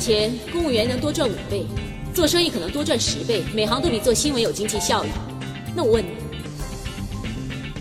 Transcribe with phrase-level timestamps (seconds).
[0.00, 1.66] 钱，公务员能多赚五倍，
[2.14, 5.08] 做生意可能多赚十倍，每行都比做新闻有经济效益。
[5.76, 6.08] 那我问你，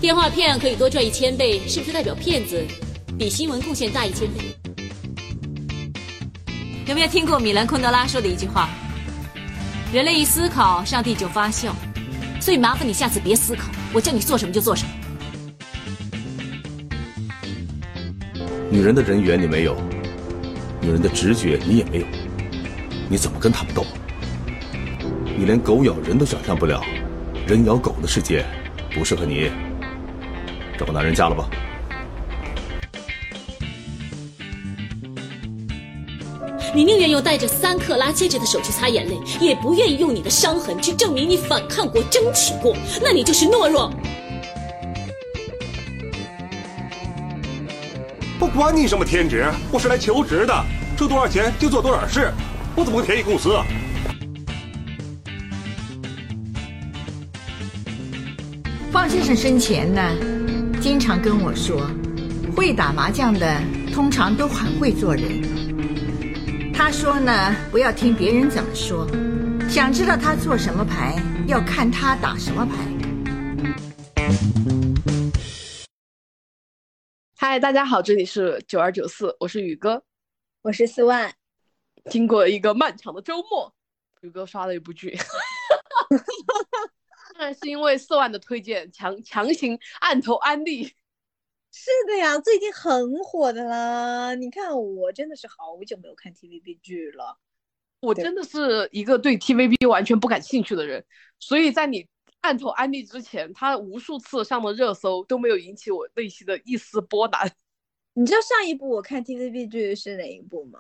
[0.02, 2.62] 电话骗可以多赚一千倍，是不是代表骗子
[3.18, 4.44] 比新闻贡献大一千倍？
[6.86, 8.70] 有没有听过米兰昆德拉说的一句话？
[9.94, 11.74] 人类一思考，上帝就发笑。
[12.42, 14.92] 所以麻烦你下次别思考，我叫你做什么就做什么。
[18.72, 19.76] 女人的人缘你没有，
[20.82, 22.06] 女人的直觉你也没有，
[23.10, 23.86] 你怎么跟他们斗？
[25.38, 26.82] 你连狗咬人都想象不了，
[27.46, 28.46] 人咬狗的世界
[28.94, 29.52] 不适合你，
[30.78, 31.50] 找个男人嫁了吧。
[36.74, 43.92] 你宁愿用带着三克拉戒指的手去擦眼泪，也不愿意用你的伤痕去证明你反抗过、争取过，那你就是懦弱。
[48.60, 50.54] 管你什么天职，我是来求职的，
[50.98, 52.30] 挣多少钱就做多少事，
[52.76, 53.58] 我怎么会便宜公司？
[58.92, 60.02] 方先生生前呢，
[60.82, 61.90] 经常跟我说，
[62.54, 63.62] 会打麻将的
[63.94, 65.42] 通常都很会做人。
[66.74, 69.08] 他说呢，不要听别人怎么说，
[69.70, 71.16] 想知道他做什么牌，
[71.48, 72.89] 要看他打什么牌。
[77.52, 80.04] 嗨，大家好，这里是九二九四，我是宇哥，
[80.62, 81.34] 我是四万。
[82.06, 83.74] 经过一个漫长的周末，
[84.22, 85.18] 宇哥刷了一部剧，
[87.34, 90.84] 当然是因为四万的推荐，强强行按头安利。
[91.72, 94.36] 是的呀，最近很火的啦。
[94.36, 97.40] 你看，我真的是好久没有看 TVB 剧了。
[98.02, 101.04] 我真的是一个对 TVB 完全不感兴趣的人，
[101.40, 102.08] 所以在你
[102.42, 107.52] 按头安利之前，他无数次上了热搜都没有引起我内心的一丝波澜。
[108.14, 110.80] 你知道上一部我看 TVB 剧是哪一部吗？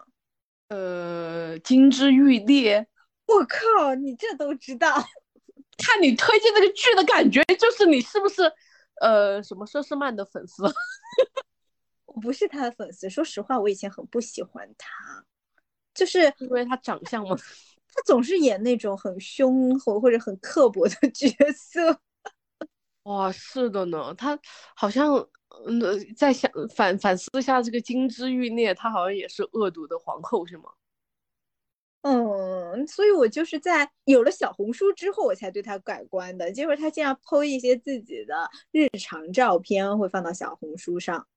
[0.69, 2.81] 呃，《金枝欲孽》。
[3.25, 4.96] 我靠，你这都知道？
[5.78, 8.52] 看你推荐这个剧的感觉，就是你是不是？
[9.02, 10.64] 呃，什么佘诗曼的粉丝？
[12.06, 13.09] 我不是他的粉丝。
[13.09, 15.24] 说实话，我以前很不喜欢他，
[15.94, 17.38] 就是因为他长相吗？
[17.94, 22.00] 他总是演那种很凶或或者很刻薄的 角色。
[23.03, 24.38] 哇，是的呢，他
[24.75, 25.13] 好像
[25.66, 25.81] 嗯，
[26.16, 30.66] 在想反反思一下这个金枝玉孽，他好像也是恶毒的皇后，是吗？
[32.01, 36.50] 嗯，所以我就是在有了小红书之后，我才对他改观的。
[36.51, 41.27] 结果他竟然 PO 一些自己的日常照片，会放到小红书上，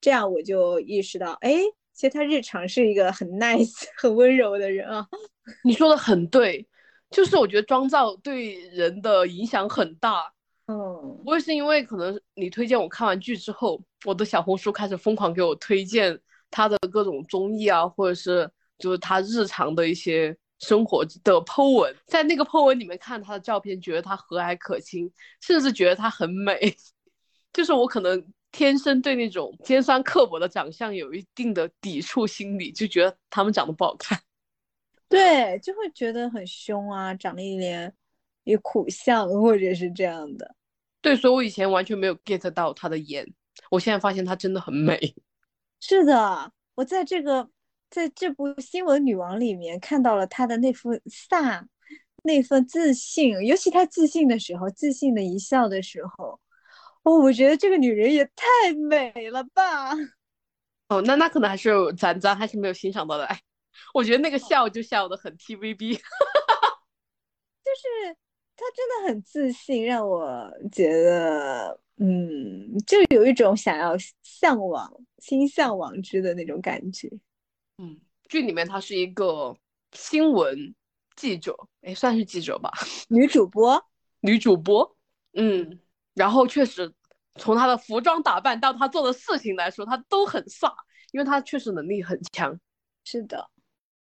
[0.00, 1.62] 这样我就意识到，哎，
[1.92, 5.06] 其实他日常是一个很 nice、 很温柔的人啊。
[5.64, 6.66] 你说的很对，
[7.10, 10.32] 就是我觉得妆造对人的影响很大。
[10.66, 10.76] 嗯，
[11.24, 16.18] 我也是因为可能你推荐我看完剧之后，我的小红书开始疯狂给我推荐
[16.50, 18.50] 他的各种综艺啊，或者是。
[18.78, 25.08] 就是他日常的一些生活的 po 文，在那个 po 文里面看他的照片，觉得他和蔼可亲，
[25.40, 26.58] 甚至觉得他很美。
[27.52, 28.20] 就是我可能
[28.52, 34.20] 天生对那种尖酸刻薄的长相有一定的抵触心理，就觉得他们长得不好看。
[35.08, 37.92] 对，就会觉得很凶啊，长了一脸
[38.44, 40.54] 一苦相，或者是这样的。
[41.00, 43.26] 对，所以我以前完全没有 get 到她的颜，
[43.70, 44.98] 我现在发现她真的很美。
[45.80, 47.50] 是的，我在这个。
[47.90, 50.94] 在这部新闻女王里面看到了她的那副
[51.28, 51.62] 飒，
[52.22, 56.40] 那份自信，尤其她自信的时候，自信的一笑的时候，
[57.04, 59.92] 哦，我觉得这个女人也太美了吧！
[60.88, 63.24] 哦，那那可能还是咱咱还是没有欣赏到的。
[63.26, 63.40] 哎，
[63.94, 68.16] 我觉得那个笑就笑的很 TVB， 就是
[68.56, 77.10] 她真的很自信，让我觉得，嗯，就有一种想要向往、心向往之的那种感觉。
[77.78, 77.98] 嗯，
[78.28, 79.56] 剧里面她是一个
[79.92, 80.74] 新闻
[81.16, 82.70] 记者，哎，算是记者吧，
[83.08, 83.82] 女主播，
[84.20, 84.96] 女主播，
[85.32, 85.80] 嗯，
[86.14, 86.92] 然后确实
[87.36, 90.72] 从他的服装打扮到他做的事情来说，他都很飒，
[91.12, 92.58] 因为他确实能力很强。
[93.04, 93.48] 是的，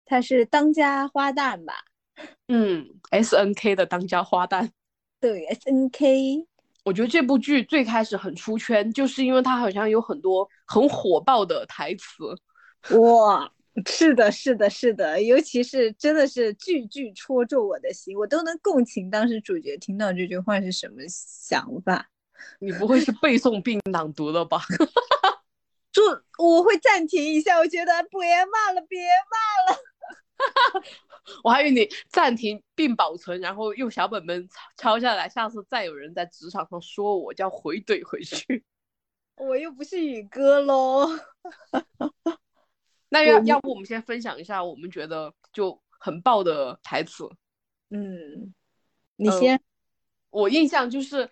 [0.05, 1.73] 他是当家花旦吧？
[2.49, 4.69] 嗯，S N K 的当家花旦。
[5.19, 6.45] 对，S N K。
[6.85, 12.97] 我觉得这部剧最开始很出圈，就是因为它好像有很多很火爆的台词。
[12.97, 13.51] 哇！
[13.87, 22.09] 是的，是的，是的，尤其是真的是句句戳中我的心，我都能共情当时主角听到这句话是什么想法。
[22.59, 24.61] 你不会是背诵并朗读了吧？
[25.91, 26.01] 就
[26.37, 29.79] 我会暂停一下，我觉得别骂了，别骂了。
[31.43, 34.47] 我还以为你暂停并保存，然后用小本本
[34.77, 38.63] 抄下来，下次再有人在职场上说我，就要回怼回去。
[39.35, 41.09] 我又不是宇哥喽。
[43.09, 47.29] 那要要不我们先分享一下我们觉得就很爆的台词。
[47.89, 48.53] 嗯，
[49.15, 49.61] 你呃先，
[50.29, 51.27] 我印象就是，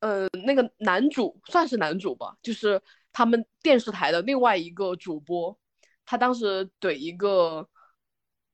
[0.00, 2.80] 呃，那个男主算是男主吧，就是
[3.10, 5.58] 他们电视台的另外一个主播，
[6.04, 7.66] 他当时怼一个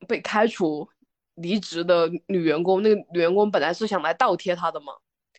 [0.06, 0.88] 被开除、
[1.34, 4.92] 离职的女员工，那个女员工本来是想来倒贴他的嘛，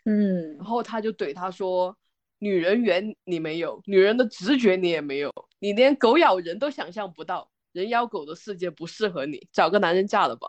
[0.03, 1.97] 嗯然后他就怼他说
[2.39, 10.47] ：“女人缘你没有，女人的直觉你也没有，你连狗咬人都想象不到，人咬狗的世界不适合你，找个男人嫁了吧。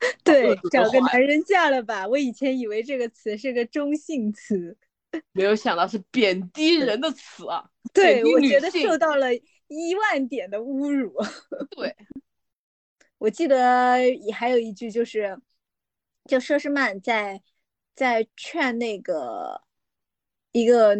[0.22, 2.06] ”对找个男人嫁了吧。
[2.06, 4.76] 我以前以为这个词是个中性词，
[5.32, 7.68] 没有想到是贬低人的词啊！
[7.92, 11.12] 对我觉得受到了一万点的侮辱。
[11.70, 11.96] 对，
[13.18, 15.40] 我记得也还有一句就是，
[16.26, 17.42] 就佘诗曼在
[17.94, 19.62] 在劝那个
[20.52, 20.94] 一个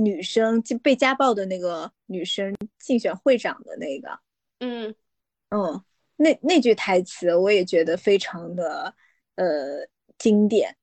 [0.00, 4.20] 女生就被家暴的那个女生竞选会长的那个，
[4.60, 4.94] 嗯，
[5.50, 5.82] 嗯，
[6.14, 8.94] 那那句台词我也觉得非常的
[9.34, 10.76] 呃经典，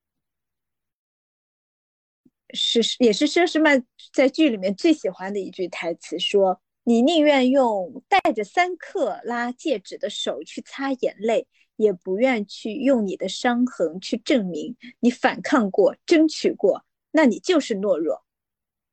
[2.54, 11.48] 是也是佘诗曼在剧里面最喜欢的一句台词，说你宁愿用带着三克拉戒指的手去擦眼泪，
[11.78, 18.25] 也不愿去用你的伤痕去证明你反抗过、争取过，那你就是懦弱。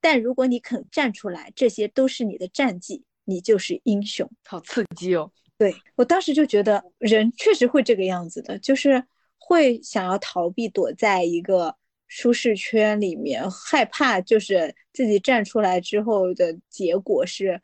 [0.02, 4.30] 但如果你肯站出来，这些都是你的战绩，你就是英雄。
[4.44, 5.30] 好刺激哦！
[5.56, 9.04] 对我当时就觉得人确实会这个样子的，就是
[9.38, 11.76] 会想要逃避，躲在一个
[12.08, 17.62] 舒适圈里面，害怕就是自己站出来之后的结果是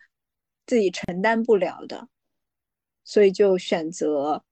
[0.64, 2.08] 自己承担不了的，
[3.04, 4.44] 所以就选择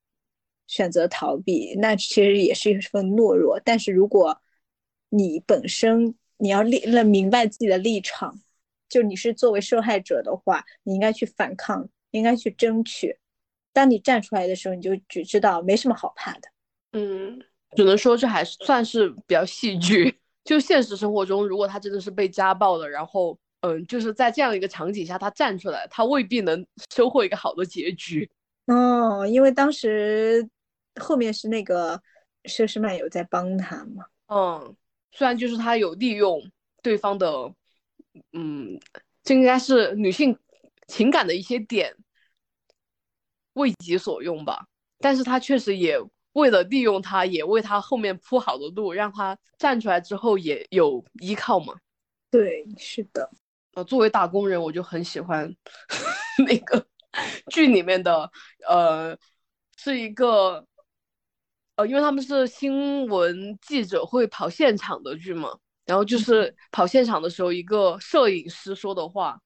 [0.66, 1.76] 选择逃避。
[1.78, 3.60] 那其实也是一份懦弱。
[3.64, 4.42] 但是如果
[5.08, 8.40] 你本身你要立了明白自己的立场，
[8.88, 13.18] 就你是作为受害者的话，你应该去反抗，应该去争取。
[13.72, 16.48] 当你站出来的时候，你就只知道没什么好怕的。
[16.92, 17.38] 嗯，
[17.76, 20.18] 只能说这还是算是比较戏剧。
[20.44, 28.30] 就现实生活中，如果他真的是被家暴了，然后嗯，就是在这样一个场景下他站出来，他未必能收获一个好的结局。
[28.66, 30.48] 哦，因为当时
[31.00, 32.00] 后面是那个
[32.44, 34.04] 佘诗曼有在帮他嘛。
[34.28, 34.76] 嗯，
[35.12, 36.42] 虽然就是他有利用
[36.82, 37.52] 对方的，
[38.32, 38.78] 嗯，
[39.22, 40.38] 这应该是女性
[40.86, 41.94] 情感的一些点
[43.54, 44.66] 为己所用吧，
[44.98, 45.96] 但是他确实也
[46.32, 51.74] 为了利用他，也为他后面铺好的路，让他站出来之后也有依靠嘛。
[52.30, 53.30] 对，是的。
[53.72, 55.54] 呃，作为打工人，我就很喜欢
[56.46, 56.86] 那个
[57.50, 58.30] 剧里面的，
[58.68, 59.16] 呃，
[59.76, 60.66] 是一个，
[61.76, 69.38] 呃，因为他们是新闻记者会跑现场的剧嘛，然后就是跑现场的时候，一个摄影师说的话，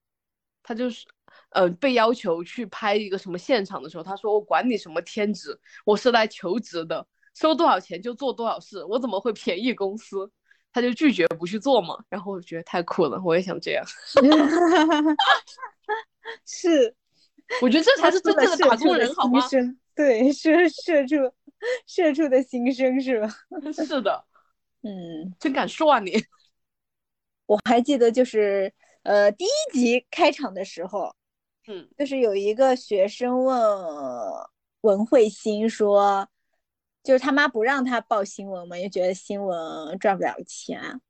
[0.62, 1.05] 他就是，
[1.50, 7.05] 呃，被要求去拍一个什么现场的时候，他说我管你什么天职，我是来求职的，
[7.35, 10.31] 收多少钱就做多少事，我怎么会便宜公司？
[10.73, 13.85] 他就拒绝不去做嘛，然后我觉得太酷了，我也想这样。
[16.47, 16.94] 是，
[17.61, 19.41] 我觉得这才是真正的打工人，好吗？
[19.97, 21.17] 对，社社畜
[21.87, 23.29] 社畜的心声是吧？
[23.73, 24.25] 是的，
[24.83, 26.12] 嗯，真敢说啊你！
[27.47, 31.14] 我还记得就是呃第一集开场的时候，
[31.67, 33.59] 嗯，就是有一个学生问
[34.83, 36.29] 文慧欣说。
[37.02, 41.00] 就是他妈不让他报新闻嘛，又觉得新闻赚不了钱。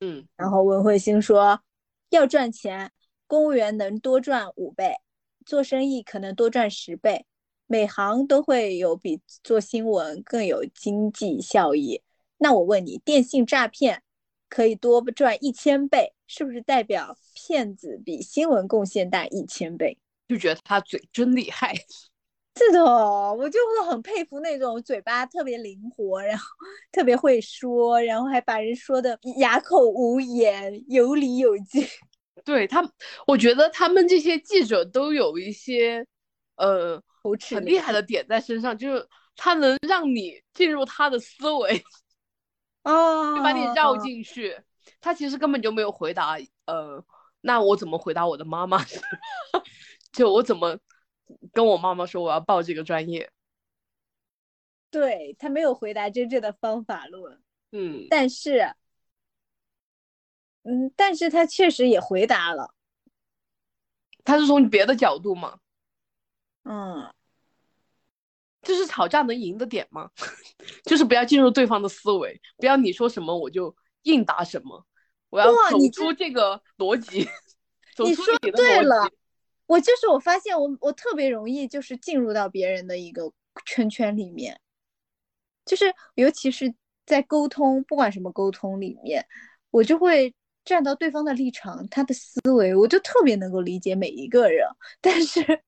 [0.00, 1.62] 嗯，然后文慧欣说，
[2.10, 2.92] 要赚钱，
[3.26, 4.96] 公务员能多赚五倍，
[5.46, 7.24] 做生意可能多赚十倍，
[7.70, 12.02] 每行都会有比做新闻更有经济效益。
[12.38, 14.02] 那我问你，电信诈骗
[14.48, 19.96] 可以多赚一千倍，是不是代表骗子比新闻贡献大一千倍？
[20.26, 21.72] 就觉得他嘴真厉害。
[22.58, 26.44] 是的，我就是很佩服那种嘴巴特别灵活，然后
[26.90, 31.86] 特别会说，然后还把人说的哑口无言、有理有据。
[32.44, 32.82] 对他，
[33.28, 36.04] 我觉得他们这些记者都有一些
[36.56, 37.00] 呃
[37.54, 41.82] 很厉害的点在身上，就是他能让你进入他的思维，
[42.82, 44.60] 哦， 就把你绕进去。
[45.00, 46.36] 他其实根本就没有回答，
[46.66, 47.04] 呃，
[47.40, 48.84] 那我怎么回答我的妈妈？
[50.12, 50.78] 就我怎么？
[51.52, 53.30] 跟我妈妈说我要报这个专业，
[54.90, 58.74] 对他没有回答真正的方法论，嗯，但是，
[60.64, 62.74] 嗯，但是他确实也回答了，
[64.24, 65.59] 他是从别的角度嘛，
[66.64, 67.12] 嗯，
[68.62, 70.10] 这是吵架能赢的点吗？
[70.84, 74.86] 就是不要进入对方的思维，不要你说什么我就应答什么，
[75.30, 77.26] 我要走出这个逻辑，
[77.96, 78.10] 走出
[78.42, 79.08] 你说对了。
[79.66, 83.32] 我就是我发现我我特别容易就是进入到别人的一个
[83.64, 84.60] 圈圈里面，
[85.64, 86.74] 就是尤其是
[87.06, 89.24] 在沟通，不管什么沟通里面，
[89.70, 94.66] 我就会站到对方的立场，他的思维，我就特别能够理解每一个人。
[95.00, 95.62] 但是，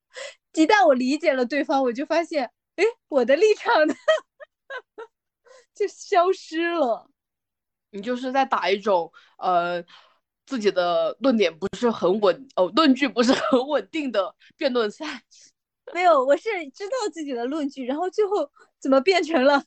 [0.54, 3.94] 一旦我理解了对方，我就发现，哎，我的立场呢，
[5.74, 7.10] 就消失了。
[7.90, 9.84] 你就是在打一种呃。
[10.44, 15.22] 自己的论点不是很稳哦，论据不是很稳定的辩论赛，
[15.94, 19.62] 没有，我是知道自己的论据，然后最后怎么变成了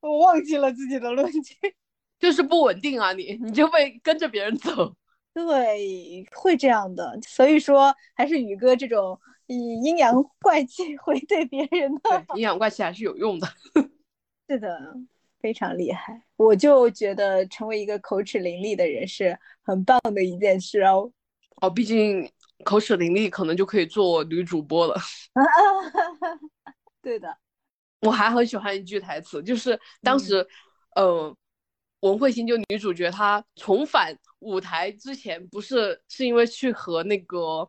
[0.00, 1.54] 我忘记了自己的论据，
[2.18, 4.96] 就是不稳定啊，你你就会跟着别人走，
[5.34, 13.46] 对，会这样的，所以说还是宇哥这种以阴阳怪气回怼别人的，阴阳怪气还是有用的，
[14.48, 14.94] 是的。
[15.40, 21.12] 非常厉害，我就觉得成为一个口齿伶俐的人是很棒的一件事哦。
[21.56, 22.26] 哦，毕竟
[22.64, 24.98] 口齿伶俐可能就可以做女主播了。
[27.02, 27.36] 对的，
[28.00, 30.48] 我还很喜欢一句台词，就是当时，
[30.96, 31.36] 呃，
[32.00, 37.68] 文慧心就女主角她重返舞台之前，不是是因为去和那个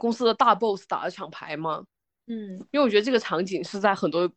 [0.00, 1.84] 公司的大 boss 打了场牌吗？
[2.26, 4.28] 嗯，因为我觉得这个场景是在很多。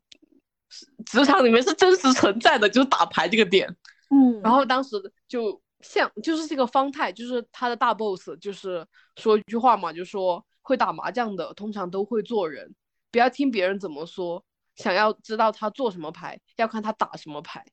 [1.06, 3.68] 职场里面是真实存在的，就是打牌这个点，
[4.10, 4.96] 嗯，然后当时
[5.28, 8.84] 就像就是这个方太，就是他的大 boss，就是
[9.18, 12.74] 说一句话嘛，就说会打麻将的通常都会做人，
[13.12, 14.44] 不要听别人怎么说，
[14.76, 17.64] 想要知道他做什么牌，要看他打什么牌。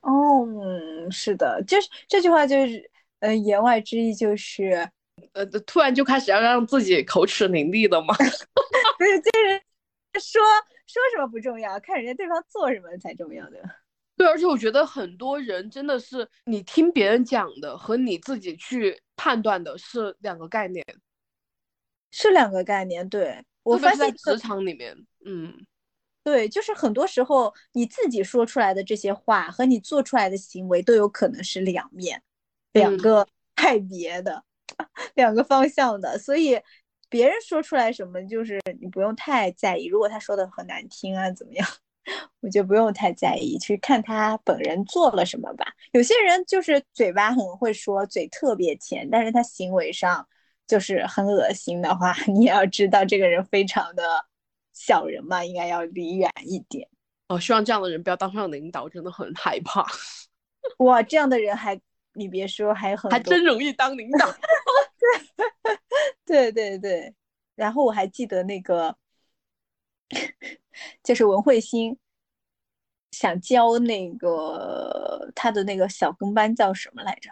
[0.00, 0.46] 哦，
[1.10, 4.90] 是的，就是这句话就是，呃，言外之意就是，
[5.32, 8.14] 呃，突然就开始要让自己口齿伶俐的嘛，
[8.98, 10.40] 对，就是说。
[10.86, 13.58] 说什么不重要，看人家对方做什么才重要的。
[14.16, 20.84] 对，而且我觉得很多人真的是你听别人讲的和你自己去判断的是两个概念，
[22.12, 23.08] 是两个概念。
[23.08, 24.94] 对我发现职场里面，
[25.24, 25.66] 嗯，
[26.22, 32.22] 对，就是很多时候你自己说出来的这些话和你做出来的行为都有可能是两面，
[32.72, 34.44] 两个派别的，
[35.14, 36.60] 两个方向的，所以。
[37.10, 39.84] 别人说出来什么，就是你不用太在意。
[39.84, 41.68] 如果他说的很难听啊，怎么样，
[42.40, 45.64] 我就不用太在意，去看他本人做了什么吧。
[45.92, 50.26] 有些人就是嘴巴很会说，嘴特别甜，但是他行为上
[50.66, 54.02] 就是很恶心的话， 你也要知道这个人非常的
[54.72, 56.88] 小人嘛，应该要离远一点。
[57.28, 59.86] 哦，希望这样的人不要当上领导，真的很害怕。
[60.78, 61.80] 哇，这样的人还
[62.14, 64.26] 你别说，还很还真容易当领导。
[66.24, 67.14] 对对对，
[67.54, 68.96] 然后我还记得那个，
[71.02, 71.98] 就是文慧心
[73.10, 77.30] 想教那个他的那个小跟班叫什么来着？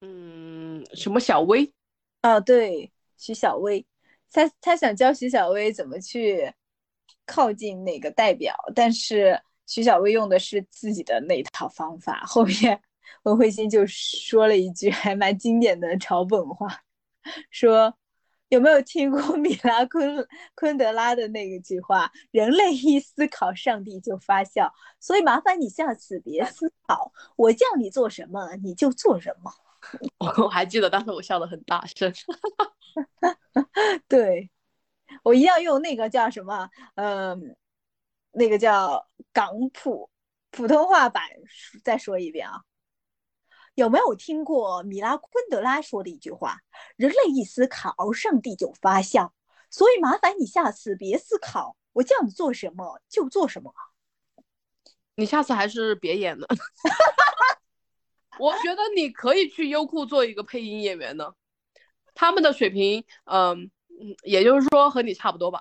[0.00, 1.72] 嗯，什么小薇？
[2.20, 3.84] 啊，对，徐小薇，
[4.30, 6.52] 他他想教徐小薇怎么去
[7.26, 12.80] 靠近那个代表，但是徐小薇用的是自己的那套方法，后面。
[13.24, 16.82] 文慧欣就说了一句还蛮经典的嘲讽话，
[17.50, 17.96] 说
[18.48, 22.10] 有没有听过米拉昆昆德拉的那一句话？
[22.30, 24.72] 人类一思考，上帝就发笑。
[24.98, 29.52] 所以麻烦你下次别思考，我叫你做什么你就做什么。
[30.18, 32.12] 我我还记得当时我笑得很大声。
[34.08, 34.50] 对，
[35.22, 36.68] 我一定要用那个叫什么？
[36.96, 37.56] 嗯，
[38.32, 40.08] 那个叫港普
[40.50, 41.22] 普通话版
[41.84, 42.62] 再说一遍啊。
[43.78, 46.58] 有没有听过米拉昆德拉说的一句话？
[46.96, 49.32] 人类一思考，上帝就发笑。
[49.70, 53.72] 所以麻烦你下次别思考，我叫你做什么就做什么。
[55.14, 56.48] 你下次还是别演了。
[58.40, 61.32] 我觉得你可以去优酷做一个配音演员呢，
[62.14, 63.70] 他们的水平，嗯
[64.00, 65.60] 嗯，也就是说和你差不多吧。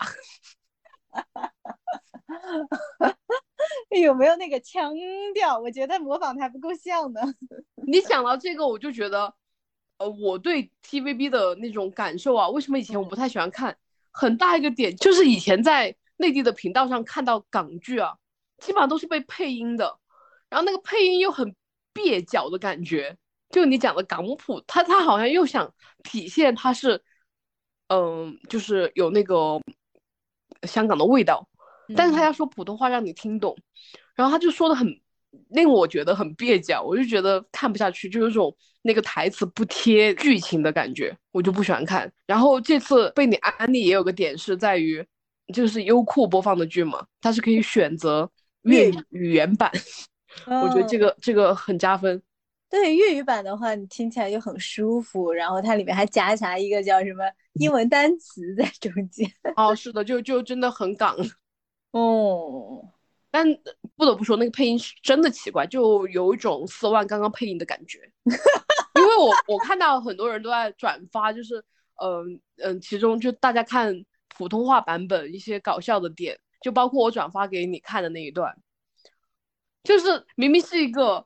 [4.04, 4.94] 有没有那个腔
[5.34, 5.58] 调？
[5.60, 7.22] 我觉得模仿的还不够像呢。
[7.88, 9.34] 你想到这个，我就觉得，
[9.98, 13.78] 呃，我对 TVB 的那种感受啊，为什么以前我不太喜欢看？
[14.12, 18.18] 很大一个点就是以前在内地的频道上看到港剧啊，
[18.58, 20.00] 基本上都是被配音的，
[20.50, 21.56] 然后那个配音又很
[21.94, 23.16] 蹩脚的感觉。
[23.50, 27.02] 就你讲的港普，他他好像又想体现他是，
[27.88, 29.62] 嗯，就是有那个
[30.64, 31.48] 香港的味道。
[31.96, 33.56] 但是他要说普通话让你听懂，
[34.16, 34.88] 然后他就说的很
[35.50, 42.12] 令我觉得很蹩脚，我就觉得看不下去，就有种那个台词不贴剧情的感觉，我就不喜欢看。
[42.26, 45.06] 然后这次被你安利也有个点是在于，
[45.54, 48.30] 就是优酷播放的剧嘛，它是可以选择
[48.64, 49.72] 粤语原版，
[50.46, 52.22] 我觉得这个这个很加分。
[52.70, 59.26] 对粤语版的话，你听起来就很舒服，然后它里面还夹杂一个叫什么英文单词在中间。
[59.56, 61.16] 哦，是的，就就真的很港。
[61.92, 62.84] 哦，
[63.32, 63.46] 但
[63.96, 68.00] 不得不说，那个配音是真的奇怪，就有一种四万刚刚配音的感觉。
[68.96, 71.64] 因为我我看到很多人都在转发，就是
[72.02, 78.58] 嗯嗯，其中就大家看普通话版本一些搞笑的点，就包括我转发给你看的那一段，
[79.84, 81.26] 就是明明是一个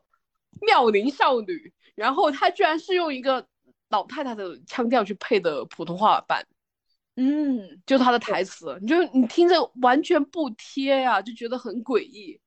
[0.61, 3.47] 妙龄少女，然后她居然是用一个
[3.89, 6.45] 老太太的腔调去配的普通话版。
[7.15, 12.39] 嗯，就他的台词，你就你听着完全不贴呀，就觉得很诡异。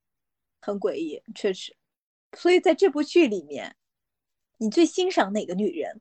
[0.60, 1.76] 很诡异，确实。
[2.38, 3.76] 所以在这部剧里面，
[4.56, 6.00] 你最欣赏哪个女人？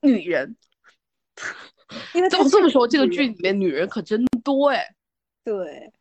[0.00, 0.56] 女人，
[2.14, 4.96] 因为她这么这么说，这个剧里面女人可真多哎。
[5.44, 5.92] 对，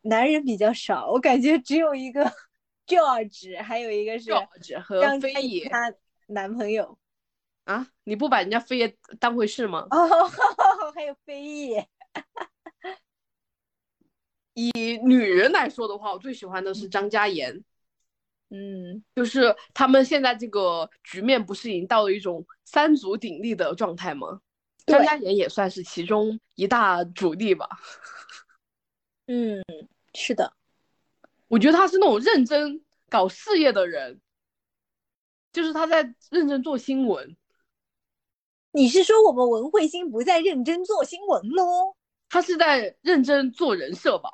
[0.00, 2.24] 男人比较少，我感觉只有一个
[2.88, 5.92] George，还有一个是 George 和张飞爷他
[6.28, 6.98] 男朋友
[7.64, 9.86] 啊，你不把人家飞爷当回事吗？
[9.90, 9.98] 哦，
[10.98, 11.88] 还有飞爷。
[14.54, 14.72] 以
[15.04, 17.62] 女人来说的话，我最喜欢的是张嘉妍，
[18.48, 24.40] 嗯，就是他们现在这个局面不是已经到了一种三足鼎立的状态吗？
[24.86, 27.68] 张嘉妍也算是其中一大主力吧。
[29.28, 29.62] 嗯，
[30.14, 30.52] 是的，
[31.46, 34.20] 我觉得他是那种认真搞事业的人，
[35.52, 37.36] 就是他在认真做新闻，
[38.72, 41.96] 你是说我们文慧星不再认真做新闻喽？
[42.28, 44.30] 他是在认真做人设吧？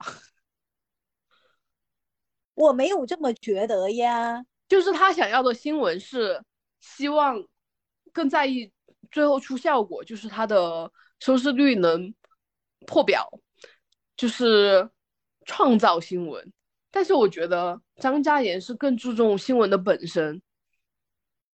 [2.54, 4.44] 我没有这么觉得呀。
[4.68, 6.42] 就是他想要的新闻是
[6.80, 7.36] 希望
[8.12, 8.72] 更在意
[9.10, 12.12] 最后出效果，就是他的收视率能
[12.86, 13.28] 破表，
[14.16, 14.90] 就是
[15.44, 16.52] 创造新闻。
[16.90, 20.40] 但是我觉得张嘉妍是更注重新闻的本身，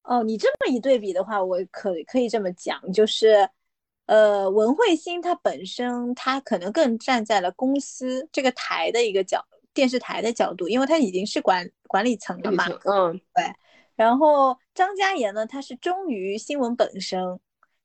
[0.08, 3.46] 哦，你这么一对比的话，我可可以这么讲，就是，
[4.06, 12.64] 呃，文慧星她本身她可能更站在了公司这个台的一个角，电视台的角度，因为她已经是管管理层了嘛。
[12.86, 13.44] 嗯，对
[13.96, 17.38] 然后张嘉妍呢，她是忠于新闻本身，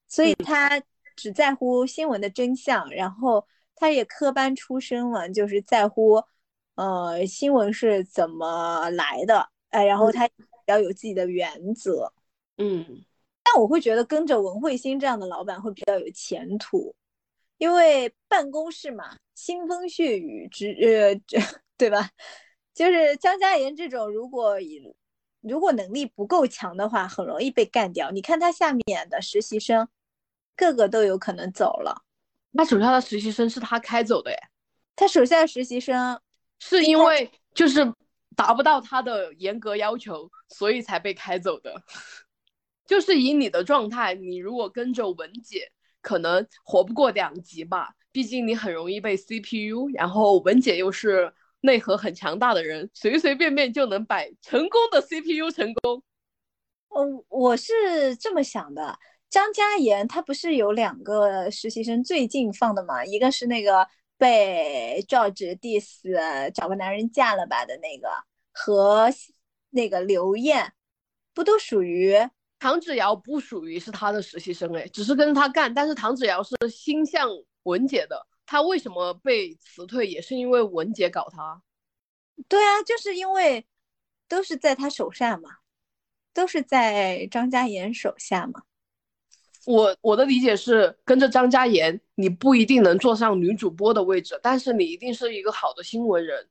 [0.08, 0.82] 所以嗯她
[1.18, 3.46] 只在乎新闻的真相，然后
[3.76, 6.24] 她也科班出身嘛，就是在乎，
[6.76, 10.34] 呃，新闻是怎么来的，哎，然后嗯她比
[10.66, 12.14] 较有自己的原则。
[12.58, 13.04] 嗯，
[13.44, 16.96] 但我会觉得跟着文慧星这样的老板会比较有前途，
[17.58, 21.40] 因为办公室嘛，腥风血雨之呃，这
[21.78, 22.10] 对吧？
[22.74, 24.82] 就是张嘉妍这种，如果以
[25.42, 28.10] 如果能力不够强的话，很容易被干掉。
[28.12, 29.88] 你看他下面的实习生，
[30.56, 32.04] 个个都有可能走了。
[32.56, 34.38] 他手下的实习生是他开走的耶，
[34.96, 36.20] 他手下的实习生，
[36.60, 37.82] 是因为就是
[38.36, 41.76] 达不到他的严格要求，所以才被开走的。
[42.86, 47.96] 就是以你的状态，你如果跟着文姐，可能活不过两集吧。
[48.12, 56.04] 毕竟你很容易被 CPU，然后文姐又是内核很强大的人，随随便便就能摆成功的 CPU 成功。
[56.90, 59.00] 嗯，我是这么想的。
[59.30, 63.04] 张嘉妍她不是有两个实习生最近放的嘛？
[63.04, 68.10] 一个是那个被 George diss 找个男人嫁了吧的那个，
[68.52, 69.10] 和
[69.72, 70.74] 那个刘艳，
[71.34, 72.16] 不都属于
[72.64, 77.30] 唐芷瑶不属于是他的实习生哎，只是跟着他干，但是唐芷瑶是心向
[77.64, 81.62] 文姐的，他为什么被辞退也是因为文姐搞他。
[82.48, 83.66] 对啊，就是因为
[84.30, 85.50] 都是在他手下嘛，
[86.34, 88.64] 都是在张嘉妍手下嘛。
[89.66, 96.48] 我我的理解是，跟着张嘉妍，你不一定能坐上女主播的位置，但是你一定是一个好的新闻人。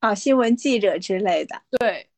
[0.00, 1.62] 啊，新闻记者之类的。
[1.70, 2.10] 对，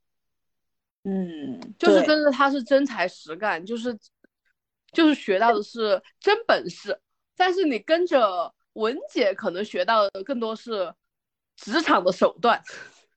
[1.04, 2.06] 嗯，就是对。
[2.06, 3.98] 跟着他是真才实干，就是
[4.92, 6.98] 就是学到的是真本事。
[7.36, 10.94] 但是你跟着文姐，可能学到的更多是
[11.56, 12.62] 职场的手段，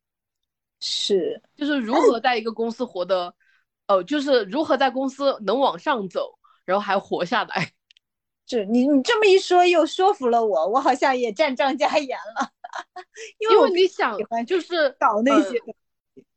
[0.81, 1.41] 是。
[1.55, 3.33] 就是如何在一个公司活得，
[3.87, 7.71] 呃，就是如何在公司能往上走，然后还活下来。
[8.47, 12.51] 是，你你这么一说又说服了我，我好像也站张嘉妍了，
[13.39, 15.73] 因 因为你想，就是搞那些呃，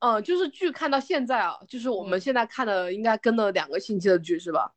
[0.01, 4.75] 呃，就是剧看到现在啊，就是我嗯们现在看的应该跟了两个星期的剧是吧？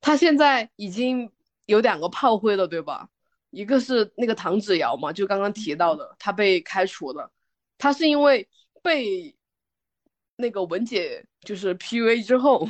[0.00, 1.30] 他现在已经
[1.66, 3.08] 有两个炮灰了，对吧？
[3.50, 7.30] 一个是那个唐子瑶嘛，就刚刚提到的，他被开除了，
[7.78, 8.48] 他是因为
[8.82, 9.34] 被
[10.36, 12.68] 那个文姐就是 PUA 之后，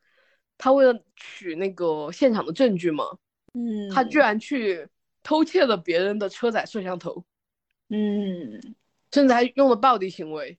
[0.56, 3.04] 他为了取那个现场的证据嘛，
[3.54, 4.88] 嗯，他居然去
[5.22, 7.24] 偷窃了别人的车载摄像头，
[7.88, 8.76] 嗯，
[9.12, 10.58] 甚至还用了暴力行为。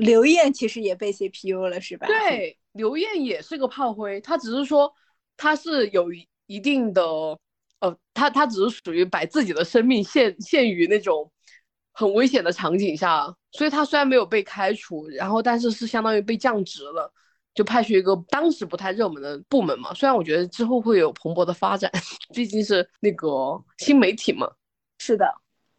[0.00, 4.90] 刘艳其实也被 CPU 了是吧？，对，刘艳也是个炮灰，她只是说
[5.36, 7.02] 她是有一一定的，
[7.80, 11.30] 呃，她她只是属于把自己的生命陷陷于那种
[11.92, 17.12] 很危险的场景下，所以她虽然没有被开除，然后但是是相当于被降职了，
[17.54, 19.92] 就派去一个当时不太热门的部门嘛。
[19.92, 21.90] 虽然我觉得之后会有蓬勃的发展，
[22.34, 24.50] 毕竟是那个新媒体嘛。
[24.98, 25.26] 是的，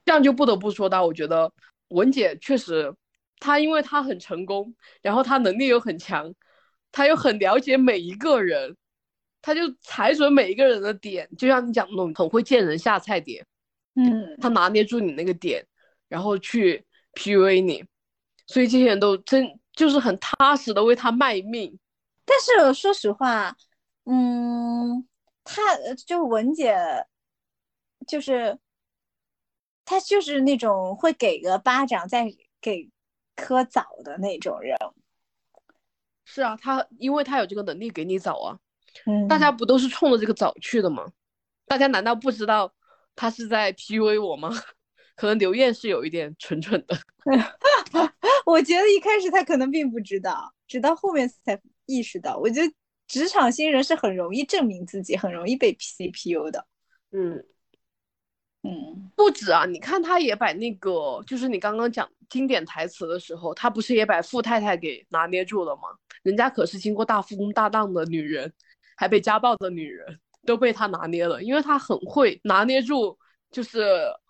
[0.05, 1.51] 这样就不得不说到，我觉得
[1.89, 2.93] 文姐确实，
[3.41, 6.31] 她因为他很成功，然后他能力又很强，
[6.91, 8.77] 他又很了解每一个人，
[9.41, 13.43] 他就踩准每一个人的点，就像你讲那种很会见人下菜碟，
[13.95, 15.65] 嗯，他拿捏住你那个点，
[16.07, 17.83] 然后去 PUA 你，
[18.45, 21.79] 所以这些人都真就是很踏实的为他卖命。
[22.23, 23.55] 但是说实话，
[24.05, 25.07] 嗯，
[25.43, 25.61] 他
[26.05, 26.77] 就文姐，
[28.07, 28.59] 就是
[29.83, 32.87] 他就是那种会给个巴掌再给
[33.35, 34.77] 颗枣的那种人。
[36.23, 38.59] 是啊，他因为他有这个能力给你枣啊，
[39.05, 41.11] 嗯，大家不都是冲着这个枣去的吗？
[41.65, 42.73] 大家难道不知道
[43.15, 44.51] 他是在 PUA 我吗？
[45.15, 46.97] 可能刘艳是有一点蠢蠢的。
[48.45, 52.37] 我觉得一开始他可能并不知道，直到后面才意识到。
[52.37, 52.73] 我觉得
[53.07, 56.65] 职场新人是很容易证明自己，很容易被 CPU 的。
[57.11, 57.45] 嗯，
[58.63, 65.83] 嗯，不止啊，你看他也把那个，就是你刚刚讲经典台词的时候，他不是也把富太太给拿捏住了吗？
[66.23, 68.53] 人家可是经过大富翁大档的女人，
[68.95, 73.17] 还被家暴的女人，都被他拿捏了，因为他很会拿捏住，
[73.49, 73.81] 就是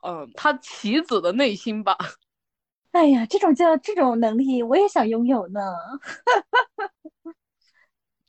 [0.07, 1.97] 嗯，他棋子的内心吧。
[2.91, 5.61] 哎呀，这种叫这种能力，我也想拥有呢。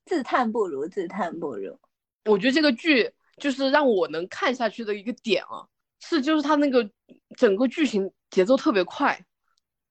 [0.05, 1.79] 自叹不如，自叹不如。
[2.25, 5.67] 我觉得这个剧就是让我能看下去的一个点啊，
[6.05, 6.91] 是就是他那个
[7.37, 9.19] 整个剧情节奏特别快，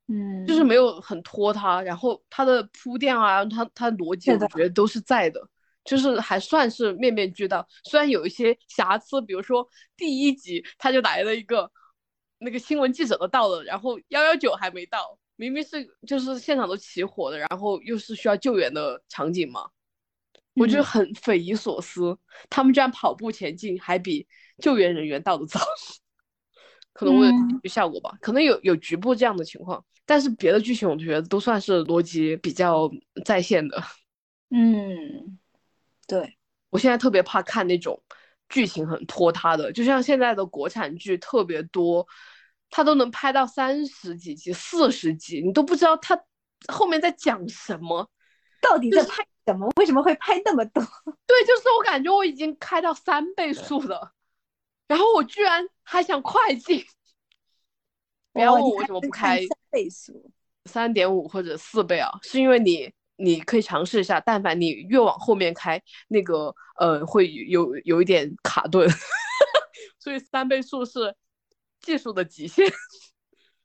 [0.07, 5.41] 嗯，就是没有很拖沓，然后他的铺垫啊，他他逻辑我觉得都是在的，
[5.85, 11.71] 就是还算是面面俱到，虽然有一些瑕疵，比如说第一集他就来了一个
[12.39, 19.69] 那个新闻记者都到了，然后幺幺九还没到，明明是就是现场都起火了，然后又是需要救援的场景嘛，
[20.55, 20.83] 我就嗯。
[20.83, 22.17] 很匪夷所思，
[22.49, 25.59] 他们居然跑步前进还比救援人员到的早，
[27.01, 32.87] 可能为了嗯剧效果吧，可能有有局部这样的情况，但是别的剧情我觉得都算是逻辑比较
[33.25, 33.81] 在线的。
[34.53, 35.39] 嗯，
[36.07, 36.37] 对，
[36.69, 37.99] 我现在特别怕看那种
[38.49, 42.05] 剧情很拖沓的，就像现在的国产剧特别多，
[42.69, 46.15] 它都能拍到三十几集、四十集，你都不知道它
[46.67, 48.07] 后面在讲什么。
[48.61, 49.67] 到底在拍什么？
[49.77, 50.83] 为什么会拍那么多？
[51.25, 54.13] 对，就是我感觉我已经开到三倍速了，
[54.91, 56.83] 然后我居然还想快进。
[58.33, 60.31] 不要问我为什么不开三倍速。
[60.65, 68.87] 三点五或者四倍啊，是因为你你可以尝试一下，但凡你越往后面开，那个呃会有有一点卡顿，
[69.99, 71.15] 所以三倍速是
[71.81, 72.71] 技术的极限。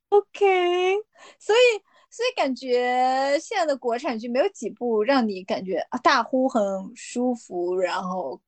[0.09, 0.95] OK，
[1.39, 1.59] 所以
[2.09, 6.63] 所以感觉现在的国产剧没有几部让你感觉啊大呼很
[6.95, 8.41] 舒服，然后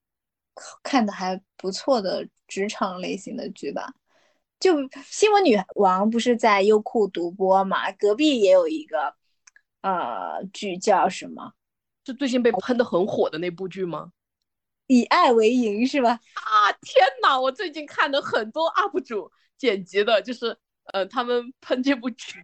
[0.83, 3.93] 看的还不错的职场类型的剧吧。
[4.61, 7.93] 就《新闻女王》不是在优酷独播嘛？
[7.93, 9.15] 隔壁也有一个
[9.83, 11.53] 呃剧叫什么
[12.05, 14.07] 是最近被喷的很火的那部剧吗？
[14.87, 16.19] 《以爱为营》是吧？
[16.35, 17.39] 啊天哪！
[17.39, 20.57] 我最近看的很多 UP 主剪辑的，就是
[20.93, 22.41] 呃他们喷这部剧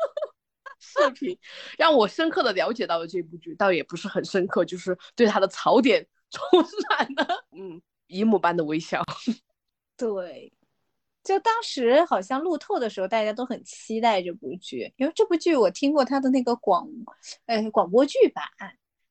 [0.78, 1.36] 视频，
[1.76, 9.04] 让我深刻的了解到了这部剧，倒也不是很深刻，就是对它的槽点充满了嗯姨母般的微笑。
[9.96, 10.52] 对，
[11.22, 16.88] 就当时好像路透的时候，大家都很期待这部剧，因为这部剧我听过它的那个广，
[17.46, 18.44] 呃，广播剧版。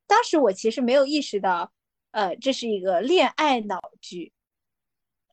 [0.08, 1.72] 当时我其实没有意识到，
[2.12, 4.34] 呃，这是一个恋爱脑剧，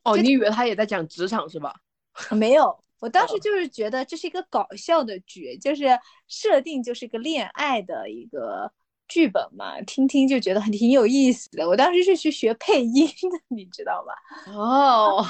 [0.04, 1.74] 哦，你以为他也在讲职场是吧？
[2.30, 2.84] 没有。
[3.00, 5.84] 我当时哦就是觉得这是一个搞笑的剧，就是
[6.26, 8.72] 设定就是一个恋爱的一个
[9.08, 11.66] 剧本嘛，听听就觉得很挺有意思的。
[11.66, 14.14] 我当时是去学配音的，你知道吧？
[14.52, 15.24] 哦，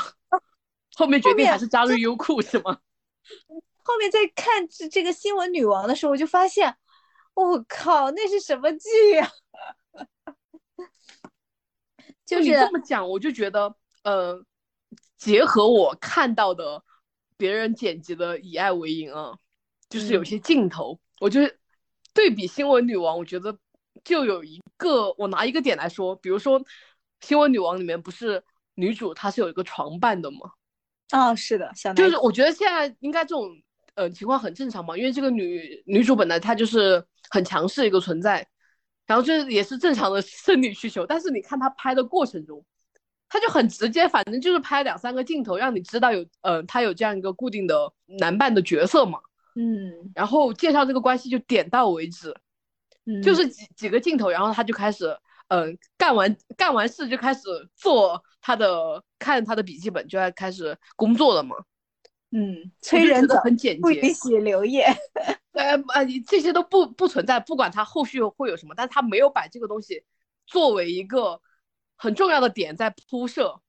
[0.96, 2.78] 后面决定还是加入优酷是吗？
[3.84, 6.76] 后面在看这这个新闻女王的时候，我就发现，
[7.34, 9.30] 我靠，那是什么剧呀、
[12.26, 14.44] 就你是这么讲，我就觉得，呃，
[15.16, 16.82] 结合我看到的
[17.38, 19.38] 别人剪辑的《以爱为营》啊，
[19.88, 21.56] 就是有嗯些镜头，我觉得
[22.12, 23.58] 对比《新闻女王》，我觉得
[24.04, 26.60] 就有一个，我拿一个点来说，比如说
[27.20, 28.42] 《新闻女王》里面不是
[28.74, 30.38] 女主她是有一个床伴的吗？
[31.12, 33.50] 哦，是的，小就是我觉得现在应该这种
[33.94, 38.46] 呃情况很正常嘛，因为这个女女主本来她就是很强势一个存在，
[39.06, 42.64] 然后这也是正常的生理需求，但是你看她拍的过程中，
[43.28, 49.18] 她就很直接，反正就是拍两三个镜头，让你知道有呃她有这样一个固定的男伴的角色嘛。
[49.56, 52.32] 嗯然后介绍这个关系就点到为止，
[53.08, 55.18] 嗯，就是几几个镜头，然后他就开始，
[55.48, 57.40] 嗯、干完干完事就开始
[57.74, 61.56] 做他的看他的笔记本，就要开始工作了嘛。
[62.30, 64.84] 嗯，催人走，很简洁，不允许留夜。
[65.52, 70.04] 呃呃，这些都不不存在，不管他后续会有什么，但他没有把这个东西
[70.46, 71.40] 作为一个
[71.96, 73.62] 很重要的点在铺设。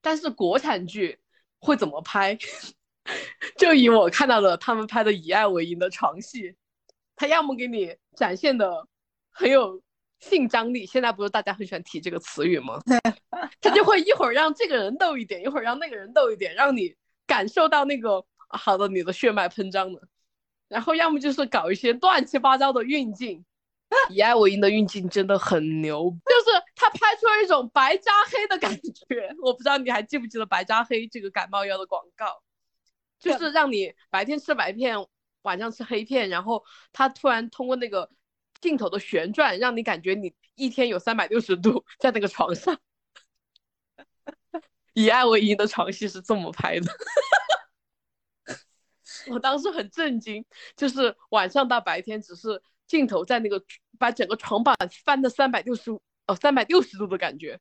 [0.00, 1.18] 但是国产剧
[1.58, 2.38] 会怎么拍？
[3.58, 6.54] 就以我看到的他们拍的以爱为营的床戏，
[7.16, 8.86] 他要么给你展现的
[9.30, 9.82] 很有
[10.20, 12.80] 性张力，现在不是大家很喜欢提这个词语吗？
[13.60, 16.94] 他就会一会儿让这个人逗一点， 一会儿让那个人逗一点，让你
[17.26, 20.00] 感受到那个啊好的你的血脉喷张的。
[20.68, 23.44] 然后要么就是搞一些乱七八糟的运镜，
[24.10, 29.34] 以爱为营的运镜真的很牛，就是他拍出了一种白加黑的感觉。
[29.44, 32.42] 我不知道你还记不记得白加黑这个感冒药的广告，
[33.20, 34.96] 就是让你白天吃白片，
[35.44, 38.10] 晚上吃黑片，然后他突然通过那个
[38.60, 42.78] 镜头的旋转，让你感觉你一天有三百六十度在那个床上。
[44.94, 46.86] 以爱为营的床戏是这么拍的。
[49.28, 50.44] 我当时很震惊，
[50.76, 53.62] 就是晚上到白天，只是镜头在那个
[53.98, 55.90] 把整个床板翻的三百六十
[56.26, 57.58] 哦三百六十度的感觉。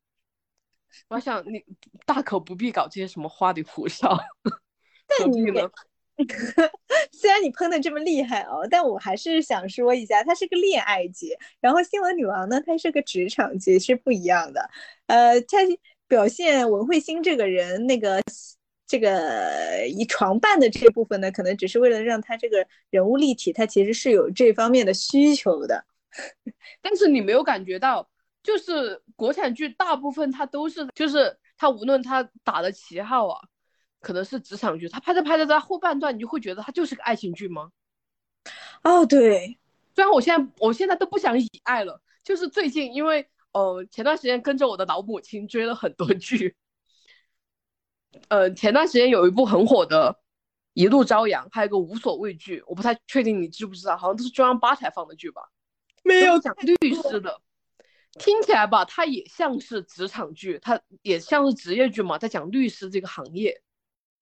[1.07, 1.63] 我想你
[2.05, 4.15] 大可不必搞这些什么花里胡哨，
[5.17, 5.69] 何必呢？
[7.11, 14.69] 虽然你喷的这么厉害哦，但我还是想说一下，它是个恋爱剧，然后《新闻女王》呢，它是个职场剧，是不一样的。
[15.07, 15.57] 呃，它
[16.07, 18.21] 表现文慧欣这个人那个
[18.85, 25.83] 这个以床伴的这部分呢，可能只是为了让他这个人物立体，他其实是有这方面的需求的。
[26.81, 28.07] 但是你没有感觉到，
[28.43, 33.39] 就是国产剧大部分它都是，就是它无论它打的旗号啊，
[34.03, 37.71] 可能是职场剧，他拍着拍着在后半段，你就会觉得它就是个爱情剧吗？
[38.83, 39.57] 哦，对，
[39.95, 46.55] 虽然我现在我现在都不想以爱了，就是最近因为呃前段时间跟着我的老母亲追了很多剧，
[48.27, 50.11] 呃前段时间有一部很火的
[50.73, 55.41] 《一路朝阳》，还有个无所畏惧，我不太确定你知不知道，好像都是中央八台放的剧吧？
[56.03, 57.39] 没有讲律师的，
[58.19, 63.61] 听起来吧，它也像是职场剧，它也像是职业剧嘛，在讲律师这个行业。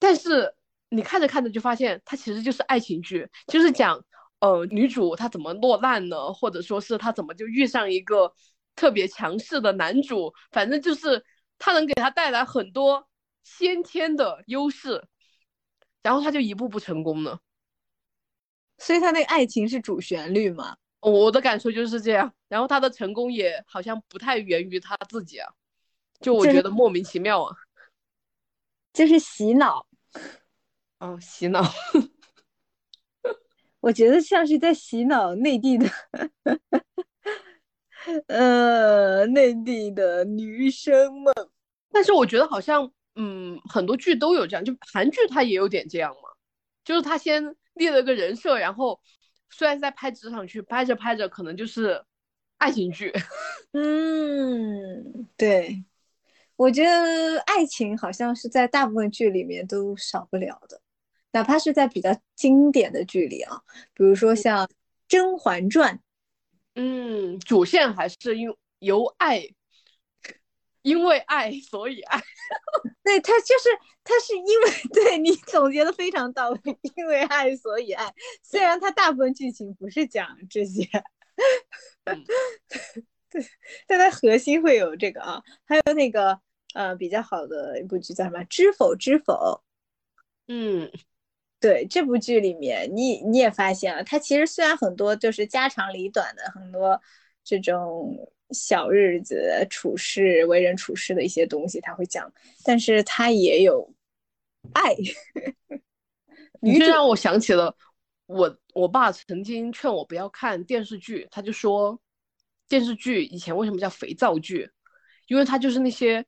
[0.01, 0.51] 但是
[0.89, 4.03] 你看着看着就发现，它其实就是爱情剧，就是讲
[4.39, 8.33] 呃女主她怎么落难呢，或者说是她怎么就遇上一个
[8.75, 11.23] 特别强势的男主，反正就是
[11.59, 13.07] 他能给她带来很多
[13.43, 15.05] 先天的优势，
[16.01, 17.39] 然后他就一步步成功了。
[18.79, 20.75] 所以他那个爱情是主旋律嘛？
[21.01, 25.47] 我的感受就是这样，然后他的成功也好像不太源于他自己啊，
[26.19, 27.55] 就我觉得莫名其妙啊。
[28.93, 29.87] 就是洗脑，
[30.99, 31.61] 哦，洗脑，
[33.81, 35.87] 我觉得像是在洗脑内地的，
[38.27, 41.33] 呃，内地的女生们。
[41.91, 46.29] 但是我觉得好像，嗯，很多剧都有这样，就韩剧它也有点这样嘛，
[46.85, 49.01] 就是他先立了个人设，然后
[49.49, 52.05] 虽然在拍职场剧，拍着拍着可能就是
[52.57, 53.11] 爱情剧。
[53.73, 55.83] 嗯，对，
[56.61, 60.79] 我觉得爱情好像是在大部分剧里面都少不了的，
[61.31, 63.59] 哪怕是在比较经典的剧里啊，
[63.95, 64.67] 比如说像
[65.07, 65.95] 《甄嬛传》，
[66.75, 69.43] 嗯，主线还是因由爱，
[70.83, 72.21] 因为爱所以爱。
[73.03, 73.69] 对，他就是
[74.03, 76.59] 他是因为对你总结的非常到位，
[76.95, 78.13] 因为爱所以爱。
[78.43, 80.83] 虽然他大部分剧情不是讲这些，
[82.03, 82.23] 嗯
[83.31, 83.43] 对，
[83.87, 85.41] 但它核心会有这个啊。
[85.65, 86.39] 还有那个
[86.73, 89.33] 呃比较好的一部剧叫什么《知否知否》？
[90.47, 90.91] 嗯，
[91.59, 96.99] 对这部剧里面，你你也发现了，它其实虽然很多就是家长里短的很多
[97.43, 98.15] 这种
[98.49, 102.31] 小日子处事、为人处事的一些东西，他会讲，
[102.63, 103.93] 但是他也有
[104.73, 104.95] 爱。
[106.61, 107.75] 你这让我想起了
[108.27, 111.99] 我我爸曾经劝我不要看电视剧，他就说
[112.67, 114.69] 电视剧以前为什么叫肥皂剧，
[115.27, 116.25] 因为它就是那些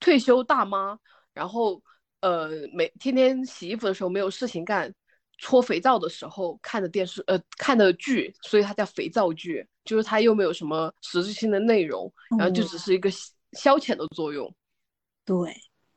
[0.00, 0.98] 退休大妈，
[1.32, 1.82] 然后
[2.20, 4.92] 呃每天天洗衣服的时候没有事情干，
[5.38, 14.54] 搓肥皂的时候看的电视呃看的剧，所以它叫肥皂剧，就是它又没有什么实质性的内容，然后就只是一个消消遣的作用。
[15.24, 15.54] 对，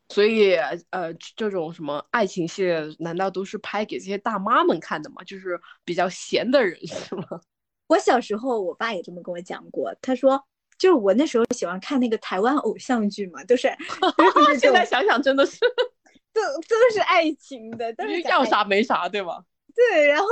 [0.09, 0.55] 所以，
[0.89, 5.23] 呃，这种什么爱情系列，难道都是拍给这些大妈们看的吗？
[5.23, 7.23] 就是比较闲的人，是吗？
[7.87, 9.93] 我小时候，我爸也这么跟我讲过。
[10.01, 10.43] 他说，
[10.79, 13.67] 就是我那时候喜欢看那个台湾偶像剧嘛，都是
[14.59, 15.59] 现在想想真的是
[16.33, 19.43] 都都是爱情的，但是要啥没啥，对吧？
[19.75, 20.25] 对，然后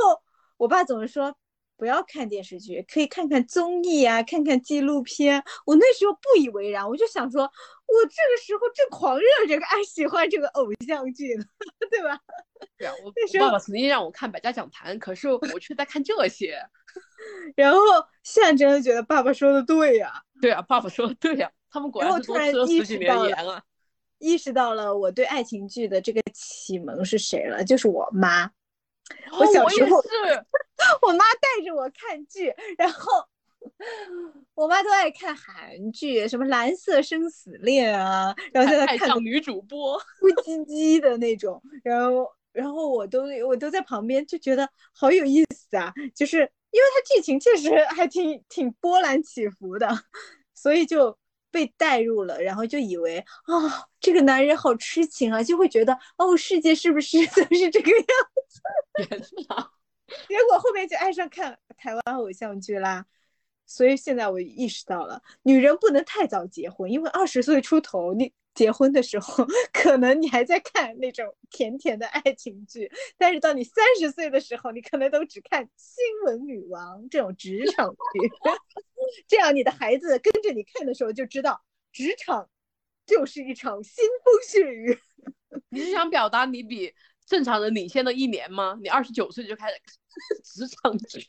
[0.57, 1.35] 我爸总是说。
[1.77, 5.43] 不要看电视剧，可以看看综艺啊，看看纪录片。
[5.65, 11.45] 我那时候不以为然，我就想说，我这个时候正狂热这个爱喜欢这个偶像剧呢，
[11.91, 12.19] 对吧？
[12.77, 16.59] 对啊，我爸爸曾经让我看《百家讲坛》，可是我却在看这些。
[17.55, 17.79] 然后
[18.23, 20.11] 现在真的觉得爸爸说的对呀，
[20.41, 23.61] 对啊，爸爸说的对呀，他们果然是多吃了十几年盐啊。
[24.17, 28.49] 意识到了我对爱情剧的这个启蒙是谁了，就是我妈。
[29.39, 30.09] 我小时候是。
[31.01, 33.11] 我妈带着我看剧，然后
[34.53, 49.89] 我妈都爱看韩剧，什么《蓝色生死恋》啊，然后在那看女主播哭唧唧的那种，然后然后我都我都在旁边就觉得好有意思啊，就是因为它剧情确实还挺挺波澜起伏的，
[50.53, 51.17] 所以就
[51.51, 58.07] 被带入了，然后就以为啊这个男人好痴情啊，就会觉得哦世界是不是 都是这个样
[58.47, 58.61] 子？
[60.27, 63.05] 结果后面就爱上看台湾偶像剧啦，
[63.65, 78.31] 所以现在我意识到了，女人不能太早结婚，因为二十岁出头，你结婚的时候， 可能你还在看那种甜甜的爱情剧，但是到你三十岁的时候，你可能都只看新闻女王这种职场剧，
[79.29, 82.49] 这样你的孩子跟着你看的时候就知道，职场
[83.05, 84.97] 就是一场腥风血雨。
[85.69, 86.91] 你是想表达你比？
[87.27, 88.77] 正常人领先了一年吗？
[88.81, 91.21] 你二十九岁就开始看职场剧？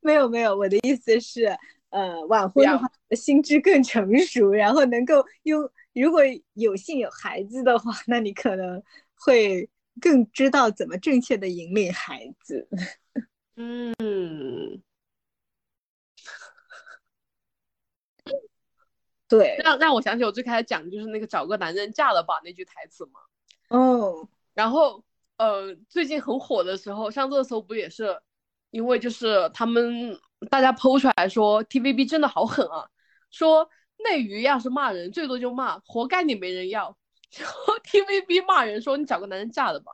[0.00, 1.56] 没有没有，我的意思是，
[1.90, 6.20] 呃，晚婚的话，心智更成熟，然后能够用，如果
[6.54, 8.82] 有幸有孩子的话， 那你可能
[9.14, 9.68] 会
[10.00, 12.68] 更知道怎么正确的引领孩子。
[13.56, 13.94] 嗯，
[19.28, 23.20] 对，让让我想起我最开始讲的就是那个找个男人嫁了吧那句台词嘛。
[23.68, 25.04] 哦，然后。
[25.40, 28.20] 呃，最近很火的时候，像热搜不也是，
[28.72, 32.86] 因为就是他们大家剖出来说，TVB 真的好狠啊，
[33.30, 33.66] 说
[34.04, 36.96] 内娱要是骂人，最多就骂活该你没人要，
[37.36, 39.92] 然后 TVB 骂人说你找个男人嫁了吧，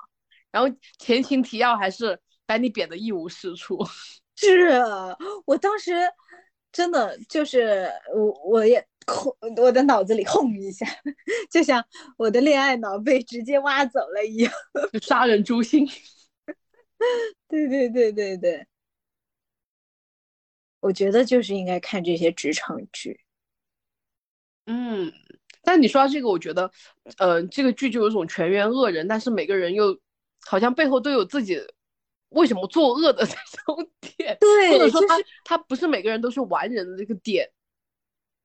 [0.51, 3.79] 然后前情提要还是把你贬得一无是处。
[4.35, 4.71] 是
[5.45, 5.95] 我当时
[6.71, 8.87] 真的就是我我也。
[9.09, 9.33] 轰！
[9.59, 10.85] 我的脑子里轰一下，
[11.49, 11.81] 就像
[12.19, 14.53] 我的恋爱脑被直接挖走了一样，
[14.93, 15.87] 就杀人诛心。
[17.47, 18.67] 对对对对对，
[20.81, 23.21] 我觉得就是应该看这些职场剧。
[24.67, 25.13] 嗯，
[25.63, 26.71] 但你说到这个，我觉得，
[27.19, 29.99] 呃，这个剧就有种全员恶人，但是每个人又
[30.45, 31.59] 好像背后都有自己
[32.31, 37.49] 为什么作恶的 这种点，对，或者说他他不是每个人都是完人的这个点。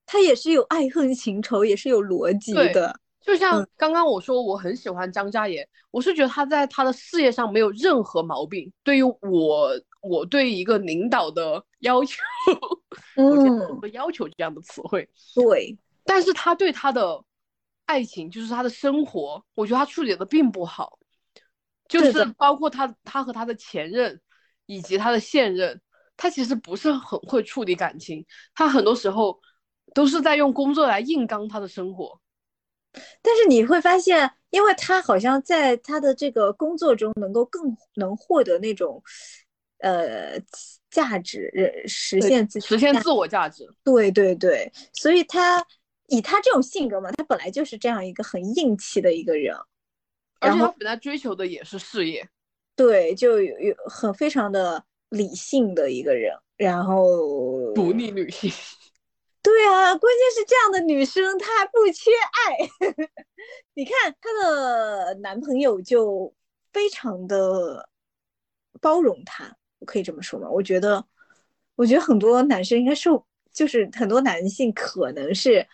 [0.05, 2.99] 他也是有爱恨情仇，也是有逻辑的。
[3.21, 5.57] 就像刚刚我说，我很喜欢张嘉译，
[5.89, 8.69] 我是觉得他在他的事业上没有任何毛病。
[8.83, 12.17] 对于我，我对一个领导的要求，
[13.15, 15.07] 我觉得不要求这样的词汇。
[15.33, 15.77] 对，
[16.13, 17.23] 但是他对他的
[17.85, 20.99] 爱情，就是他的生活，我觉得他处理的并不好。
[21.87, 24.19] 就是包括他，他和他的前任
[24.65, 25.81] 以及他的现任，
[26.17, 28.25] 他其实不是很会处理感情。
[28.53, 29.39] 他很多时候。
[29.93, 32.21] 都是在用工作来硬刚他的生活，
[33.21, 39.03] 但是你会发现，因为他好像在他的这个工作中能够更能获得那种，
[39.79, 40.39] 呃，
[40.89, 41.51] 价值，
[41.85, 43.67] 实现自实现自我价值。
[43.83, 45.61] 对对对，所以他
[46.11, 49.55] 以他这种性格嘛，他本来就是这样一个很硬气的一个人，
[50.41, 52.27] 而且他本来追求的也是事业，
[52.75, 58.51] 对，就有有很非常的理性的一个人，然后独立女性。
[59.41, 62.93] 对啊，关键是这样的女生她不缺爱。
[63.73, 66.31] 你看她的男朋友就
[66.73, 67.89] 非常的
[68.79, 70.49] 包容她，我可以这么说吗？
[70.49, 71.03] 我觉得，
[71.75, 75.65] 我觉得很多男生应该受，就是很多男性可能是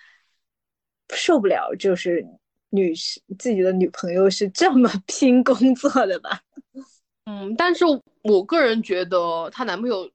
[1.14, 2.26] 受不了，就是
[2.70, 6.42] 女士自己的女朋友是这么 拼工作的吧？
[7.26, 7.86] 嗯，但是
[8.24, 10.10] 我个人觉得她男朋友，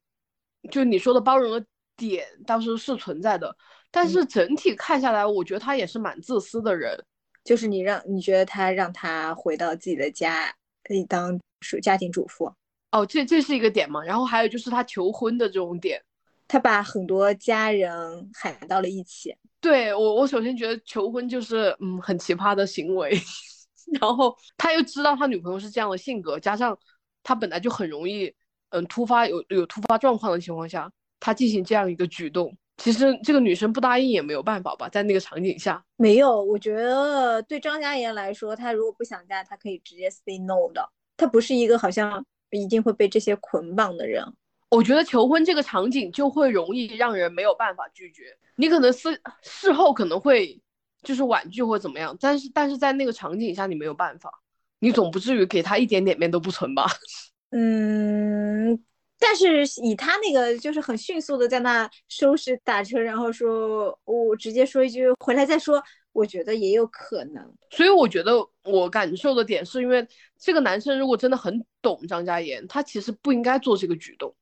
[0.71, 1.65] 就你说的包容的。
[1.95, 3.55] 点倒是是存在的，
[3.91, 6.99] 但是整体看下来，我觉得他也是蛮自私的人。
[7.45, 12.51] 就是你让你觉得他让他回到自己的家，可以当属家庭主妇。
[12.91, 14.03] 哦，这这是一个点嘛？
[14.03, 16.03] 然后还有就是他求婚的这种点，
[16.49, 19.37] 他把很多家人喊到了一起。
[19.63, 23.19] 对我，我首先觉得求婚就是嗯很奇葩的行为，
[23.99, 26.79] 然后他又知道他女朋友是这样的性格，加上
[27.23, 28.31] 他本来就很容易
[28.69, 30.93] 嗯突发有有突发状况的情况下。
[31.25, 40.85] 他进行这样一个举动，其实这个女生不答应也没有办法吧，在那个场景下，没有，我觉得对张嘉妍来说，她如果不想嫁，她可以直接 say no 的。
[41.17, 44.25] 她不是一个好像一定会被这些捆绑的人。
[44.73, 48.37] 我觉得求婚这个场景就会容易让人没有办法拒绝。
[48.57, 50.59] 你可能事事后可能会
[51.03, 54.33] 就是婉拒或怎么样，但是但是在那个场景下你没有办法，
[54.79, 56.87] 你总不至于给他一点点面都不存吧？
[57.53, 58.83] 嗯。
[59.19, 65.81] 但是以他那个就是很迅速的在那收拾打车，然后说我直接说一句回来再说，
[66.13, 67.55] 我觉得也有可能。
[67.71, 68.33] 所以我觉得
[68.65, 70.05] 我感受的点是因为
[70.41, 74.35] 这个男生如果真的很懂张嘉妍，他其实不应该做这个举动。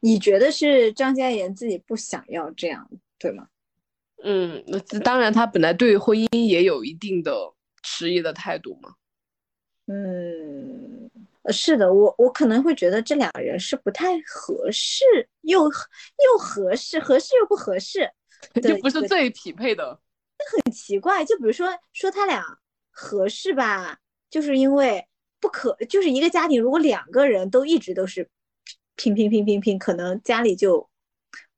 [0.00, 2.88] 你觉得是张嘉妍自己不想要这样，
[3.18, 3.46] 对吗？
[4.22, 8.94] 嗯，那当然他本来对婚姻也有一定的迟疑的态度嘛。
[9.86, 11.10] 嗯。
[11.50, 15.02] 是的，我我可能会觉得这两个人是不太合适，
[15.42, 18.06] 又又合适，合适又不合适，
[18.62, 19.98] 就不是最匹配的。
[20.52, 22.44] 很奇怪，就比如说说他俩
[22.90, 25.02] 合适吧，就是因为
[25.40, 28.28] 不可，就是一个家庭如果两个人都一直都是
[28.98, 30.86] 拼拼拼拼拼，可能家里就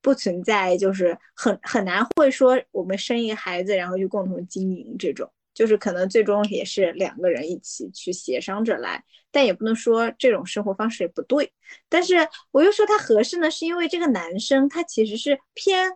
[0.01, 5.29] 不存在，就是很很难会说我们生一个孩子，然后就共同经营这种。
[5.53, 11.51] 就是可能最终也是两个人一起去协商着来，但也不能说这种生活方式也不对。
[11.89, 12.15] 但是
[12.51, 15.91] 我又说他合适呢，是因为这个男生他其实是偏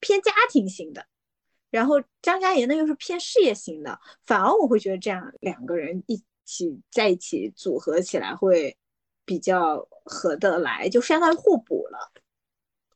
[0.00, 1.06] 偏家庭型的，
[1.70, 8.76] 然后张嘉妍呢又是偏事业型的，反而我会觉得这样两个人一起在一起组合起来会
[9.26, 12.12] 比较合得来，就相当于互补了。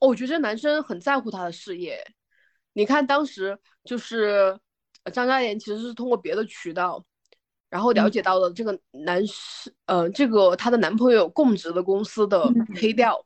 [0.01, 2.03] 我觉得男生很在乎他的事业，
[2.73, 4.59] 你看当时就是。
[5.15, 7.03] 张嘉妍其实是通过别的渠道，
[7.71, 13.19] 然后了解到了这个男士，呃，这个她的男朋友供职的公司的黑调，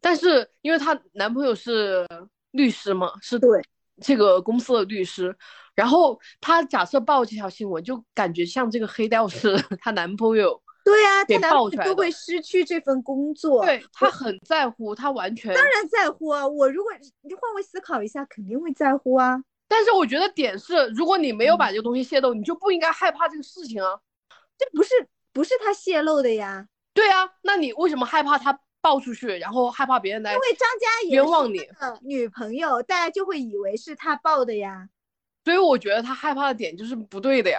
[0.00, 2.06] 但是因为她男朋友是
[2.52, 3.60] 律师嘛，是对
[4.00, 5.36] 这个公司的律师，
[5.74, 19.42] 然后她假设报这条新闻，就感觉像这个黑料是 她男朋友，对啊，他男朋友都会失去这份工作，对他很在乎，他完全当然在乎啊，我如果你换位思考一下，肯定会在乎啊。
[19.66, 23.98] 但是我觉得点是，如果你没有把这个东西泄露，你就不应该害怕这个事情啊。
[24.56, 24.94] 这不是
[25.32, 26.68] 不是他泄露的呀？
[26.94, 30.34] 对啊，那你为什么害怕他爆出去，然后害怕别人来？
[30.34, 31.60] 因为张嘉怡冤枉你
[32.02, 34.88] 女朋友，大家就会以为是他爆的呀。
[35.44, 37.58] 所以我觉得他害怕的点就是不对的呀。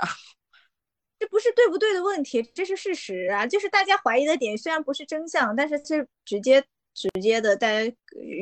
[1.19, 3.45] 这不是对不对的问题，这是事实啊。
[3.45, 6.63] 就是大家怀疑的点虽然不是真相，但是是直接
[6.93, 7.93] 直接的，大家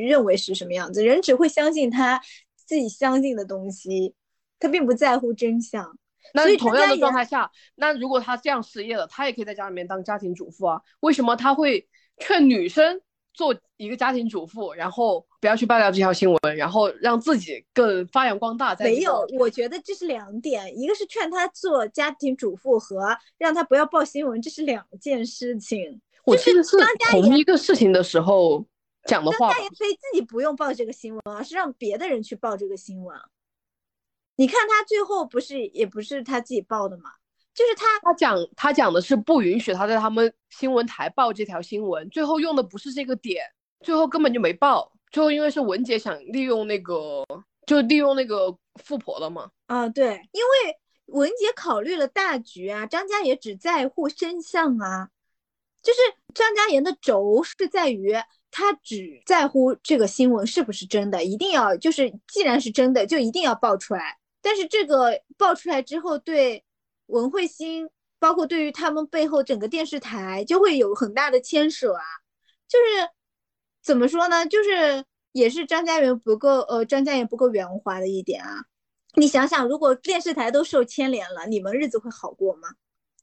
[0.07, 2.21] 认为是什么样子，人只会相信他。
[2.67, 4.15] 自己相信的东西，
[4.57, 5.99] 他并不在乎真相。
[6.33, 10.81] 那同样的状态下，那如果他这样失业了，他也可以在家里面当家庭主妇啊？
[11.01, 12.99] 为什么他会劝女生
[13.35, 18.75] 做一个家庭主妇，然后不要去爆料这条新闻，然后让自己更发扬光大？
[18.79, 26.01] 没有，我觉得这是两点，一个是劝他做家庭主妇和让他不要报新闻，这是两件事情。
[26.23, 26.77] 我记得是
[27.11, 28.65] 同一个事情的时候。
[29.07, 33.15] 讲的话，大爷可以自己不用报这个新闻，而是让别的人去报这个新闻。
[34.35, 37.11] 你看他最后不是也不是他自己报的吗？
[37.55, 43.43] 就是他他讲他讲的是不允许他在他们新闻台报这条新闻，最后用的不是这个点，
[43.79, 44.91] 最后根本就没报。
[45.11, 47.25] 最后因为是文姐想利用那个，
[47.65, 49.49] 就利用那个富婆了嘛。
[49.67, 50.77] 啊，对，因为
[51.07, 55.09] 文姐考虑了大局啊，张嘉也只在乎真相啊，
[55.81, 55.99] 就是
[56.33, 58.13] 张嘉言的轴是在于。
[58.57, 64.17] 他只在乎这个新闻是不是真的，一定要就是既然是真的，就一定要爆出来。
[64.41, 66.63] 但是这个爆出来之后，对
[67.07, 67.89] 文慧心，
[68.19, 72.03] 包括对于他们背后整个电视台，就会有很大的牵扯啊。
[72.67, 73.09] 就是
[73.83, 74.45] 怎么说呢？
[74.45, 78.65] 就是也是张家元不够，呃，张家元不够圆滑的一点啊。
[79.15, 82.69] 你想想，如果电视台都受牵连了，你们日子会好过吗？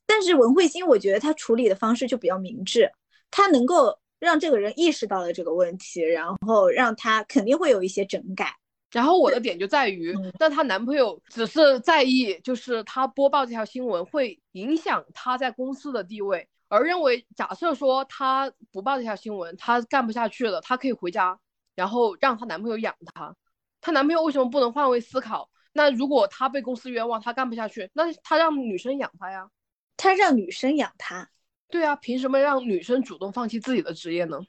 [0.05, 2.91] 但是文慧心，我觉得他处理的方式就比较明智，
[3.31, 3.99] 他能够。
[4.19, 8.55] 让这个人意识到了这个问题，然后让他肯定会有一些整改。
[8.93, 21.37] 然后我的点就在于，那她男朋友只是在意，就是她播报这条新闻会影响她在公司的地位，而认为假设说她不报这条新闻，她干不下去了，她可以回家，
[21.75, 23.35] 然后让她男朋友养她。
[23.81, 25.49] 她男朋友为什么不能换位思考？
[25.73, 29.49] 那如果她被公司冤枉，她干不下去，那她让女生养她呀？
[29.97, 31.27] 她让女生养她。
[31.67, 34.39] 对啊，凭什么让女生主动放弃自己的职业呢？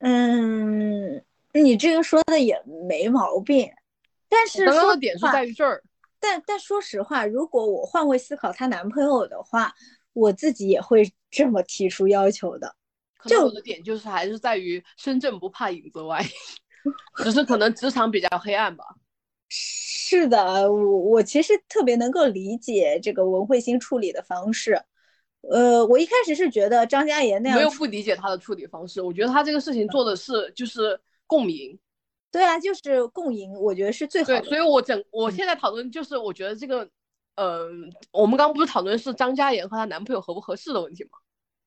[0.00, 3.70] 嗯，你这个说的也没毛病，
[4.34, 5.82] 但是刚刚的点是在于这儿。
[6.18, 9.72] 但但说实话，如果我换位思考她男朋友的话，
[10.12, 12.74] 我自己也会这么提出要求的。
[13.26, 16.24] 就我的点就是还是在于身正不怕影子歪。
[17.22, 18.84] 只是可能职场比较黑暗吧。
[19.48, 24.78] 是的，我我其实特别能够理解这个文慧星处理的方式。
[25.50, 31.78] 呃，我一开始是觉得张嘉妍那样没有不理解他的处理方式，我觉得他这个事情做的是就是共赢。
[32.34, 34.40] 对啊，就是共赢，我觉得是最好的。
[34.40, 36.90] 对，所以我整我现在讨论就是，我觉得这个，
[37.36, 37.68] 呃，
[38.10, 41.10] 我们刚刚不是讨论是张嘉妍和她男朋友合不合适的问题吗？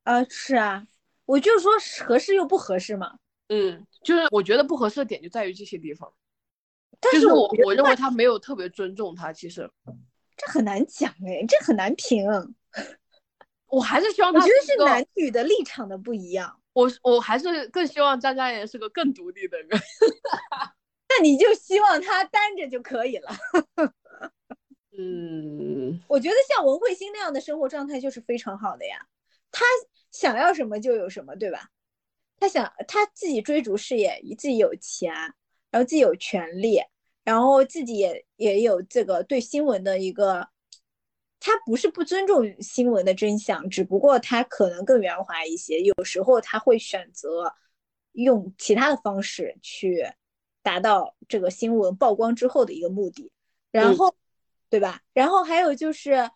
[0.03, 0.85] 啊，是啊，
[1.25, 1.71] 我就说
[2.05, 3.17] 合适又不合适嘛。
[3.47, 6.11] 嗯，就是我觉得不合适的点就在于这些地方。
[6.99, 9.71] 但是我我认为他没有特别尊重他，其实
[10.35, 12.27] 这很难讲哎，这很难评。
[13.67, 16.56] 我还是希望我觉得是男女的立场的不一样。
[16.77, 19.69] 我我还是更希望张嘉妍是个更独立的人。
[21.09, 23.31] 那你就希望他单着就可以了。
[24.95, 29.07] 嗯，我觉得像文慧星那样的生活状态就是非常好的呀，
[29.51, 29.65] 他
[30.11, 31.69] 想要什么就有什么，对吧？
[32.39, 35.11] 他想他自己追逐事业，自己有钱，
[35.71, 36.79] 然后自己有权利，
[37.23, 40.47] 然后自己也也有这个对新闻的一个，
[41.39, 47.53] 他不是不尊重新闻的真相，只不过他可能更圆滑一些，有时候他会选择
[48.13, 50.05] 用其他的方式去
[50.61, 53.31] 达到这个新闻曝光之后的一个目的，
[53.71, 54.15] 然后。
[54.69, 55.01] 对吧？
[55.13, 56.29] 然后还有就是，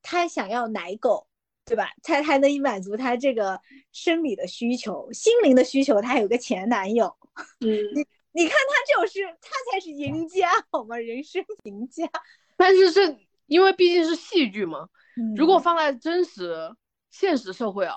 [0.00, 1.26] 他想要奶狗，
[1.66, 1.90] 对吧？
[2.02, 3.60] 他才能满足他这个
[3.92, 7.14] 生理的需求，心灵的需求，他有个前男友。
[7.60, 7.68] 嗯，
[8.32, 10.96] 你看他就是他才是赢家，好吗？
[10.96, 12.08] 人生赢家。
[12.56, 16.74] 但是是因为毕竟是戏剧嘛，嗯如果放在真实
[17.10, 17.96] 现实社会啊，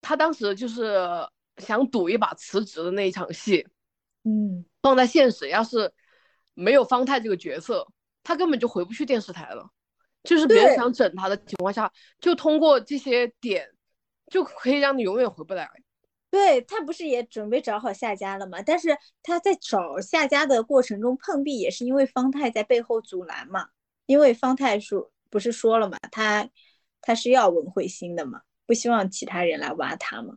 [0.00, 0.96] 他当时就是
[1.58, 3.66] 想赌一把辞职的那一场戏，
[4.24, 5.92] 嗯，放在现实，要是
[6.54, 7.86] 没有方太这个角色，
[8.22, 9.68] 他根本就回不去电视台了。
[10.22, 11.90] 就是别人想整他的情况下，
[12.20, 13.68] 就通过这些点，
[14.30, 15.68] 就可以让你永远回不来。
[16.30, 18.62] 对他不是也准备找好下家了吗？
[18.62, 23.68] 但是他在找下家的过程中碰壁，也是因为方太在背后阻拦嘛。
[24.12, 26.46] 因为方太说不是说了嘛，他
[27.00, 30.36] 他是要文慧心的嘛，不希望其他人来挖他嘛。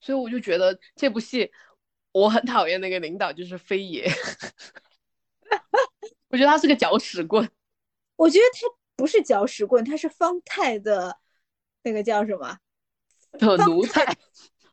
[0.00, 1.52] 所以我就觉得这部戏，
[2.10, 4.10] 我很讨厌那个领导，就是飞爷。
[6.30, 7.48] 我觉得他是个搅屎棍。
[8.16, 11.16] 我觉得他不是搅屎棍，他是方太的
[11.84, 12.58] 那个叫什么
[13.32, 14.04] 的奴才，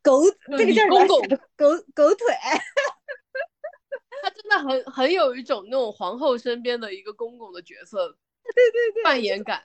[0.01, 0.23] 狗，
[0.57, 2.25] 这个叫什么公公狗狗腿。
[4.21, 8.07] 他真的很很有一种那种皇后身边的一个公公的角色，
[8.43, 9.63] 对对对，扮演感。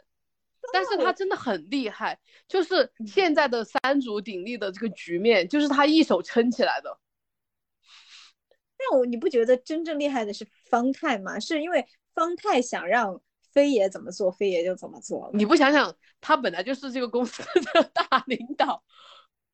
[0.72, 6.98] 但是他真的很厉害，就是现在的三足鼎立的这个局面，就是他一手撑起来的。
[8.78, 11.40] 但我你不觉得真正厉害的是方太吗？
[11.40, 11.84] 是因为
[12.14, 13.20] 方太想让
[13.52, 15.30] 飞爷怎么做，飞爷就怎么做。
[15.34, 17.42] 你不想想，他本来就是这个公司
[17.72, 18.84] 的大领导，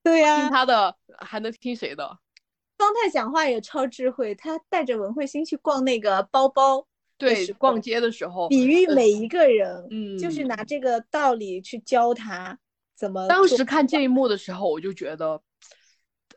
[0.03, 2.19] 对呀、听他的还能听谁的？
[2.79, 6.87] 方太讲话也超智慧，他带着文慧心去逛那个包包，
[7.19, 12.59] 对逛街的时候，比喻呃每一个人，嗯就是拿这个道理去教他
[12.97, 13.27] 怎么。
[13.27, 15.43] 当时看这一幕的时候，我就觉得，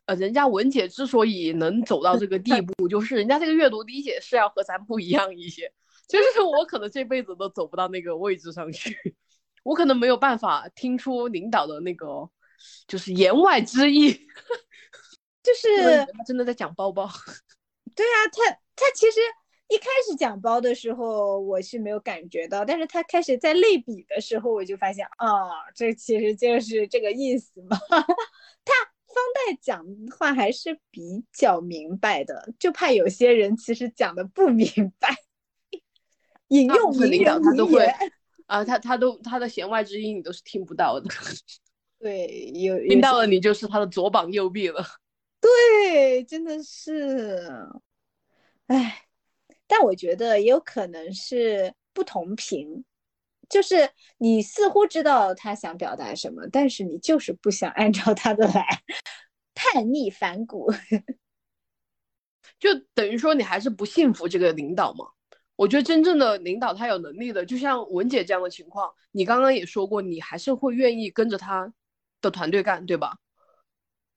[0.05, 5.71] 呃，人家文姐之所以能走到这个地 步，就是人家这个阅读理解是要和咱不一样一些。
[6.07, 9.15] 就是我可能这辈子都走不到那个位置上去，
[9.63, 12.29] 我可能没有办法听出领导的那个
[12.85, 14.27] 就是言外之意。
[15.43, 17.09] 就是他真的在讲包包，
[17.95, 19.19] 对啊，他他其实
[19.67, 27.77] 一开始讲包的时候，我是没有感觉到，但是他开始在类比的时候，我就发现，哦，这其实就是这个意思嘛。
[27.89, 28.73] 他
[29.07, 29.85] 方代讲
[30.17, 34.67] 话还是比较明白的，就怕有些人其实讲的不明
[34.99, 35.15] 白，
[36.49, 37.85] 引大用名部分领导人他都会。
[38.47, 41.09] 啊，他他都他的弦外之音你都是听不到的，
[41.97, 44.85] 对，有有听到些了你就是他的左膀右臂了。
[45.41, 47.67] 对，真的是，
[48.67, 49.05] 唉，
[49.67, 52.85] 但我觉得也有可能是不同频，
[53.49, 53.89] 就是
[54.19, 58.65] 你似乎知道他想表达什么，但是你就是不想按照他的来，
[59.55, 60.71] 叛逆反骨。
[62.59, 65.05] 就等于说你还是不信服这个领导嘛。
[65.55, 71.73] 我觉得真正的领导他有能力的，就像文姐这样的情况，你刚刚也说过，你还是会愿意跟着他
[72.21, 73.17] 的团队干，对吧？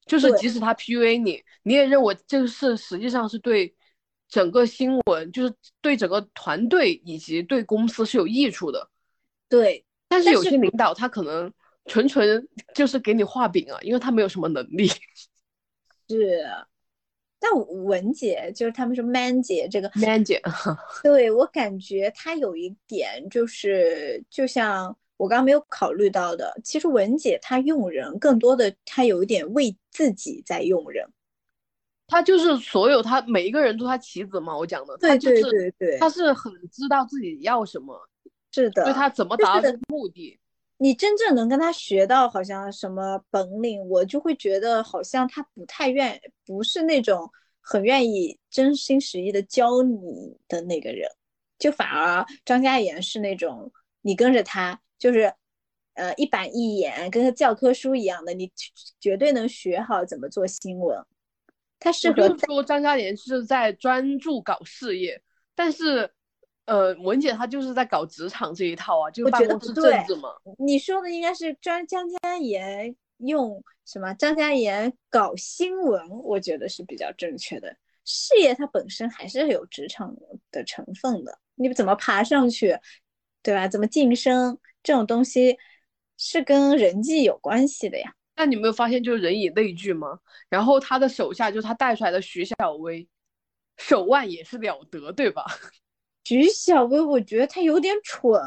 [0.07, 3.75] 就是即使他 PUA 你，你也认为这个事实际上是对
[4.29, 8.91] 整个新闻，就是对整个团队以及对公司是有益处的。
[9.49, 11.53] 对，但是有些领导他可能
[11.87, 14.89] 纯纯就是给你画饼啊，因为他没有什么能力。
[16.09, 16.45] 是。
[17.41, 17.53] 但
[17.85, 20.41] 文姐就是他们说 man 姐这个，man 姐，
[21.03, 31.07] 对我感觉她有一点就是，就像我刚刚没有考虑到的，其实文姐她用人更多的，她有一点为自己在用人。
[32.07, 37.99] 她就是所有她每一个人都她棋子嘛，我讲的，他对对就是对对，她是很知道自己要什么，
[38.53, 40.39] 是的，所以他怎么达到这个目的。
[40.77, 51.09] 你真正能跟他学到好像什么本领，我就会觉得好像他不太愿，不是那种很愿意真心实意的教你的那个人，
[51.59, 55.33] 就反而张嘉妍是那种你跟着他就是，
[55.95, 58.51] 呃一板一眼，跟个教科书一样的，你
[59.01, 60.99] 绝对能学好怎么做新闻。
[61.79, 65.23] 他适合说张嘉妍是在专注搞事业，
[65.55, 66.11] 但是。
[66.67, 70.31] 呃，文姐她就是在搞职场这一套啊，就是办公室政治嘛。
[70.57, 74.15] 你说的应该是专张嘉妍用什么？
[74.15, 77.77] 张嘉妍搞新闻，我觉得是比较正确的。
[78.07, 80.17] 事业它本身还是有职场
[80.51, 82.75] 的成分的，你怎么爬上去，
[83.43, 83.69] 对吧？
[83.69, 85.59] 怎么晋升这种东西
[86.17, 88.15] 是跟人际有关系的呀。
[88.37, 90.21] 那你没有发现就是人以类聚吗？
[90.49, 93.09] 然后他的手下就是他带出来的徐小薇，
[93.77, 95.45] 手腕也是了得，对吧？
[96.25, 98.41] 徐小薇，我觉得她有点蠢，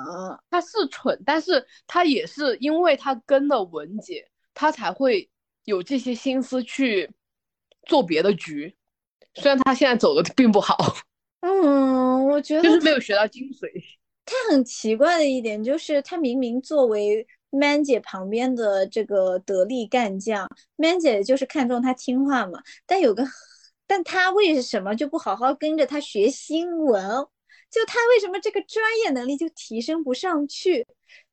[0.50, 5.30] 她是蠢，但是她也是因为她跟了文姐，她才会
[5.66, 7.08] 有这些心思去
[7.86, 8.76] 做别的局。
[9.36, 10.76] 虽然她现在走的并不好，
[11.42, 13.70] 嗯，我觉得就是没有学到精髓。
[14.28, 23.26] 他很奇怪的一点就是，他明明作为 Man 姐旁边的这个得力干将，Man 姐就是看中他听话嘛，但有个，
[23.88, 27.26] 但他为什么就不好好跟着他学新闻？
[27.72, 30.86] 就他为什么这个专业能力就提升不上去？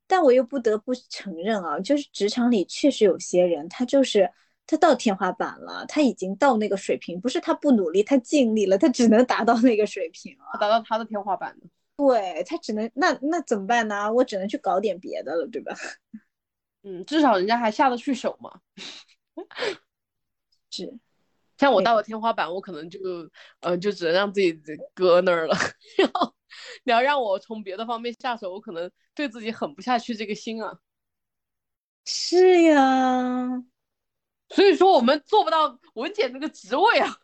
[0.06, 4.30] 但我又不得不承认啊，就是职场里确实有些人，他就是
[4.66, 11.68] 他到天花板了，他已经到那个水平，不是他不努力，他尽力了，他只能达到那个水平了，达到他的天花板了。
[11.96, 14.12] 对他只能那那怎么办呢？
[14.12, 15.74] 我只能去搞点别的了，对吧？
[16.82, 18.60] 嗯，至少人家还下得去手嘛。
[20.70, 20.98] 是。
[21.56, 22.98] 像我到了天花板，我可能就，
[23.60, 24.52] 呃，就只能让自己
[24.92, 25.54] 搁那儿了。
[25.96, 26.34] 然后
[26.82, 30.78] 你要让我从别的方面下手，我可能对自己狠不下去这个心啊。
[32.04, 33.64] 是呀，
[34.48, 37.16] 所以说我们做不到文姐那个职位啊，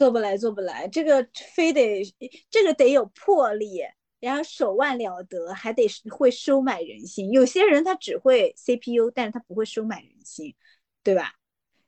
[0.00, 0.88] 做不来，做不来。
[0.88, 1.24] 这个
[1.54, 2.02] 非得，
[2.50, 3.82] 这个得有魄力，
[4.18, 7.30] 然后手腕了得，还得会收买人心。
[7.30, 10.56] 有些人他只会 CPU，但是他不会收买人心，
[11.04, 11.34] 对吧？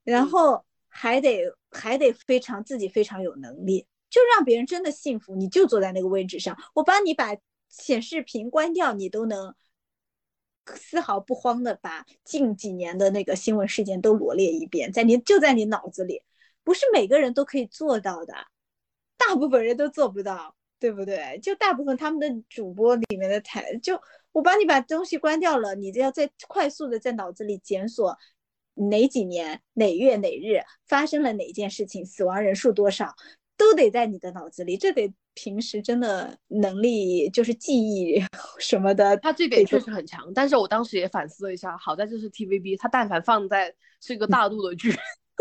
[0.04, 0.64] 然后。
[0.94, 7.34] 还得还得非常自己非常有能力，就让别人真的信服，你就坐在那个位置上，我帮你把
[7.70, 9.54] 显示屏关掉，你都能
[10.74, 16.20] 丝毫不慌的把近几年的那个新闻事件都罗列一遍，在你就在你脑子里，
[16.64, 18.34] 不是每个人都可以做到的，
[19.16, 21.38] 大部分人都做不到，对不对？
[21.42, 24.00] 就大部分他们的主播里面的台，就
[24.32, 28.16] 我帮你把东西关掉了，你就要再快速的在脑子里检索。
[28.74, 33.14] 哪几年哪月哪日发生了哪件事情，死亡人数多少，
[33.54, 34.78] 都得在你的脑子里。
[34.78, 38.18] 这得平时真的能力，就是记忆
[38.58, 39.14] 什么的。
[39.18, 44.90] 他这点确实很强，但是我当时也反思了一下，好在这是 TVB，他但凡放在是一个大陆的剧，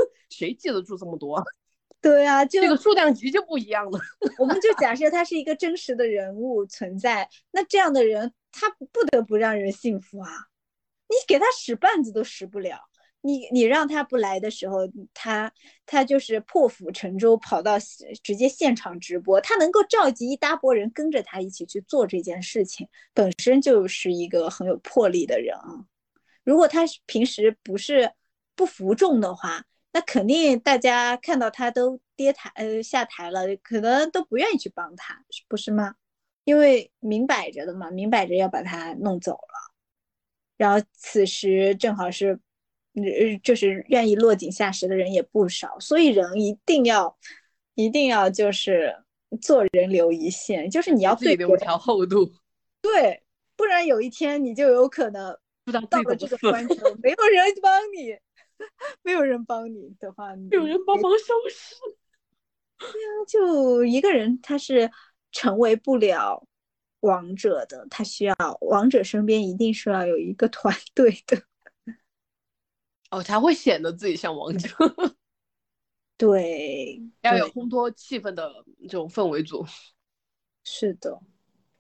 [0.29, 1.43] 谁记得住这么多？
[2.01, 3.99] 对啊，就这个数量级就不一样了。
[4.39, 10.29] 我们就假设他是一个真实的人物存在，那这样的人他不得不让人信服啊！
[11.07, 12.79] 你给他使绊子都使不了。
[13.23, 14.79] 你你让他不来的时候，
[15.13, 15.53] 他
[15.85, 17.77] 他就是破釜沉舟跑到
[18.23, 25.85] 直接现场直播，他能够召集一大波人跟着他一起去做这件事情，本身就是一个很有魄力的人啊。
[26.43, 28.11] 如果他平时不是
[28.55, 29.63] 不服众的话，
[29.93, 35.95] 那肯定大家看到他都跌台呃下台了，可能都不愿意去帮他，不是吗？
[36.43, 39.73] 因为明摆着的嘛，明摆着要把他弄走了，
[40.57, 42.39] 然后此时正好是。
[42.93, 47.17] 呃，就是愿意落井下石的人也不少，所以人一定要，
[47.75, 48.93] 一定要就是
[49.39, 52.29] 做人留一线，就是你要自己留条厚度，
[52.83, 53.23] 对，
[53.55, 55.33] 不然有一天你就有可能
[55.89, 58.13] 到了这个关头，没有人帮你，
[59.03, 61.75] 没有人帮你的话，没有人帮忙收拾。
[62.77, 64.89] 对呀，就一个人他是
[65.31, 66.47] 成为不了
[67.01, 71.43] 王者的，他需要王者身边一定是要有一个团队的。
[73.11, 74.69] 哦，才会显得自己像王者。
[76.17, 78.51] 对，要有烘托气氛的
[78.83, 79.65] 这种氛围组。
[80.63, 81.19] 是的，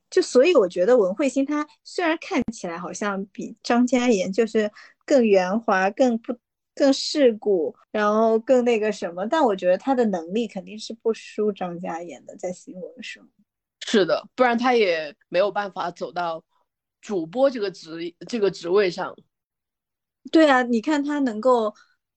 [0.09, 4.71] 就所以我觉得文慧欣她虽然看起来好像比张嘉妍就是
[5.05, 6.35] 更圆滑、更不、
[6.73, 13.27] 更世故，然后更那个什么，但我觉得她的能力肯定是不输张嘉妍的，在新闻上。
[13.85, 16.43] 是的，不然她也没有办法走到
[17.01, 19.15] 主播这个职这个职位上。
[20.31, 21.73] 对啊，你看他能够，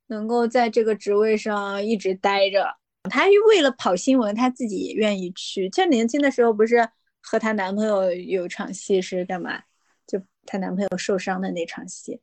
[0.09, 2.67] 能够在这个职位上一直待着。
[3.11, 5.71] 她为了跑新闻，她自己也愿意去。
[5.73, 6.89] 像年轻的时候，不是
[7.23, 9.59] 和她男朋友有场戏是干嘛？
[10.07, 12.21] 就她男朋友受伤的那场戏。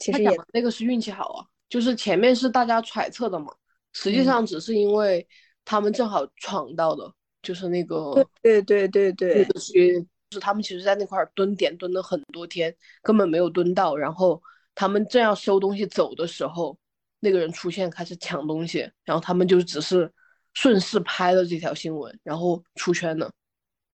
[0.00, 3.52] 其实也那个是运气好啊，就是前面是大家揣测的嘛，
[3.92, 5.24] 实际上只是因为
[5.62, 14.42] 他们正好闯到的，就是那个对对对对对，就是他们其实在那块蹲点蹲了很多天，根本没有蹲到，然后
[14.74, 16.78] 他们正要收东西走的时候，
[17.20, 20.10] 那个人出现开始抢东西，然后他们就只是
[20.54, 23.30] 顺势拍了这条新闻，然后出圈了，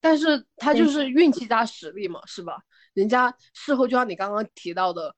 [0.00, 2.62] 但是他就是运气加实力嘛，是吧？
[2.94, 5.12] 人家事后就像你刚刚提到的。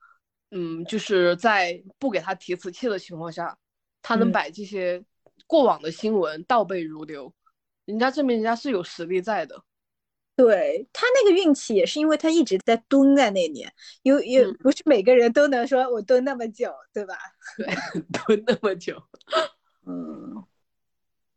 [0.51, 3.59] 嗯，就是在不给他提词器的情况下，
[4.01, 5.05] 他能把这些
[5.46, 7.34] 过往的新闻倒背如流，
[7.84, 9.62] 人家证明人家是有实力在的。
[10.36, 13.66] 对他那个运气也是因为他一直在蹲在那里，
[14.03, 17.14] 有有不是每个人都能说我蹲那么久，对吧？
[17.57, 17.66] 对，
[18.24, 19.03] 蹲那么久。
[19.84, 20.44] 嗯，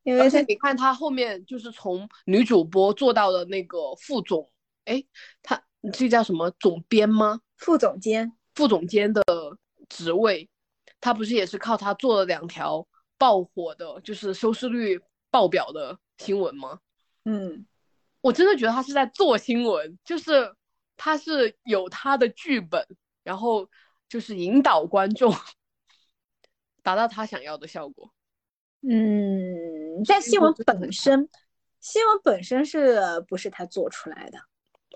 [0.03, 4.51] 因为他你看他后面就是从女主播做到了那个副总，
[4.85, 5.03] 哎，
[5.41, 7.41] 他这叫什么总编吗？
[7.57, 8.31] 副总监。
[8.53, 9.23] 副总监的
[9.87, 10.49] 职位，
[10.99, 12.85] 他不是也是靠他做了两条
[13.17, 14.99] 爆火的，就是收视率
[15.29, 16.79] 爆表的新闻吗？
[17.23, 17.65] 嗯，
[18.19, 20.53] 我真的觉得他是在做新闻，就是
[20.97, 22.85] 他是有他的剧本，
[23.23, 23.69] 然后
[24.09, 25.33] 就是引导观众，
[26.83, 28.11] 达到他想要的效果。
[28.81, 31.29] 嗯，但新闻本身，
[31.79, 34.39] 新闻本身是不是他做出来的？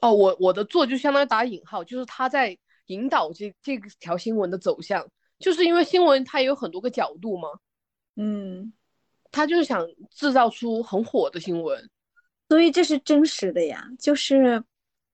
[0.02, 2.58] 哦，我我的做就相当于打引号，就是他在。
[2.88, 5.08] 引导这这条新闻的走向，
[5.40, 7.50] 就是因为新闻它也有很多个角度嘛，
[8.16, 8.72] 嗯，
[9.32, 11.90] 他就是想制造出很火的新闻，
[12.48, 14.64] 所以这是真实的呀，就是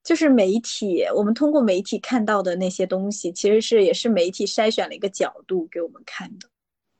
[0.03, 6.49] 就是媒体，我们通过媒体看到的那些东西，其实是也是媒体筛选了一个角度给我们看的，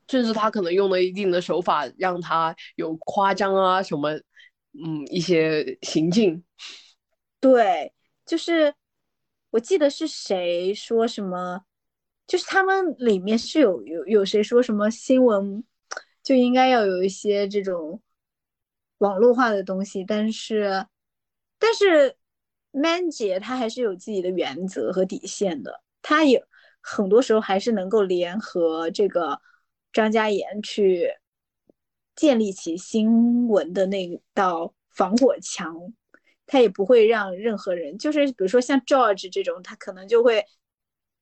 [0.08, 4.12] 甚至他可能用了一定的手法，让他有夸张啊什么，
[4.74, 6.44] 嗯，一些行径，
[7.40, 7.94] 对，
[8.26, 8.74] 就是。
[9.52, 11.64] 我记得是谁说什么，
[12.26, 15.64] 就是他们里面是有有有谁说什么新闻
[16.24, 18.02] 就应该要有一些这种
[18.99, 20.88] 网络化的东西，但是
[21.60, 22.16] 但是
[22.72, 26.45] Man 姐她还是有自己的原则和底线的，她也
[26.80, 29.41] 很多时候还是能够联合这个
[29.91, 31.14] 张嘉妍去
[32.16, 35.93] 建立起新闻的那道防火墙。
[36.52, 40.43] 他也不会让任何人，就是比如说像 George 这种，他可能就会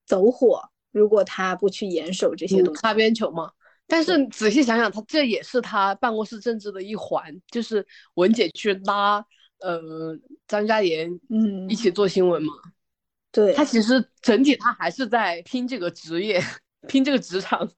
[0.08, 0.60] 走火。
[0.92, 3.52] 如果他不去严守这些东西，擦边球嘛。
[3.86, 9.24] 但是仔细想想，他这也是他办公室政治的一环，就是文姐去拉
[9.60, 10.18] 呃
[10.48, 12.52] 张嘉妍，嗯，一起做新闻嘛。
[13.32, 16.42] 对他其实整体他还是在拼这个职业，
[16.88, 17.70] 拼这个职场。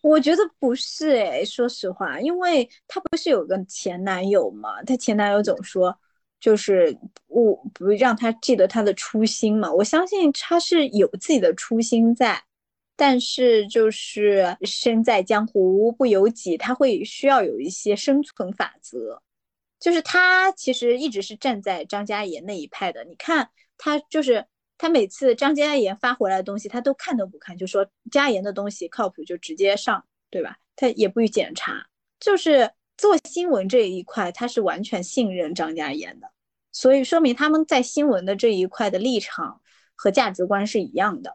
[0.00, 5.98] 我觉得不是哎，说实话，因为他不是有个前男友嘛，他前男友总说。
[6.40, 12.42] 就是我不让他记得他的初心嘛，我相信他是有自己的初心在，
[12.96, 19.20] 但是就是身在江湖不由己，他会需要有一些生存法则。
[19.78, 24.46] 就是他其实一直是站在张嘉妍那一派的，你看他就是
[24.78, 30.56] 他每次张嘉妍发回来的东西，他都看都不看，就说嘉妍的东西靠谱就直接上，对吧？
[30.74, 31.86] 他也不予检查，
[32.18, 32.70] 就是。
[33.00, 36.30] 做新闻这一块，他是完全信任张嘉妍的，
[36.70, 39.62] 所以说明他们在新闻的这一块的立场
[39.96, 41.34] 和价值观是一样的。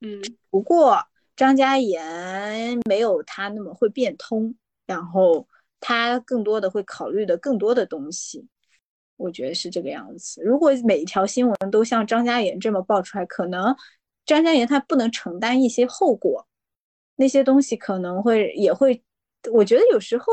[0.00, 0.98] 嗯，不过
[1.36, 4.54] 张嘉妍没有他那么会变通，
[4.86, 5.46] 然后
[5.78, 8.48] 他更多的会考虑的更多的东西，
[9.18, 10.42] 我觉得是这个样子。
[10.42, 13.76] 如果每一条新闻都像张嘉妍这么爆出来，可能
[14.24, 16.48] 张嘉妍她不能承担一些后果，
[17.16, 19.02] 那些东西可能会也会。
[19.52, 20.24] 我觉得有时候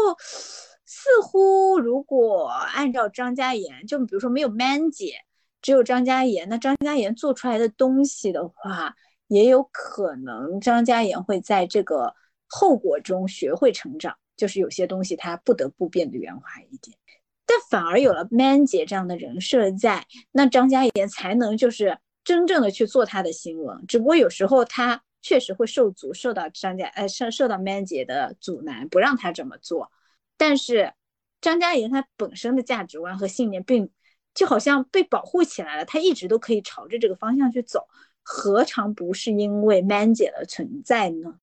[0.85, 5.15] 似乎，如果按照张嘉妍，就比如说没有 Man 姐，
[5.61, 8.95] 只有张嘉妍，那张嘉妍做出来的东西的话，
[9.27, 12.13] 也有可能张嘉妍会在这个
[12.47, 16.97] 后果中学会成长，就是有些东西她不得不变得圆滑一点。
[17.45, 23.85] 但反而有了 Man 姐这样的人设在，那张嘉妍才能就是真正的去做她的新闻。
[23.87, 25.01] 只不过有时候她。
[25.21, 29.91] 确实会受阻，受到张家呃受受到 Man 姐的阻拦，不让他这么做。
[30.37, 30.93] 但是
[31.39, 33.89] 张嘉妍她本身的价值观和信念，并
[34.33, 37.87] 就好像被保护起来了，她一直都可以朝着这个方向去走，
[38.23, 41.35] 何尝不是因为 Man 姐的存在呢？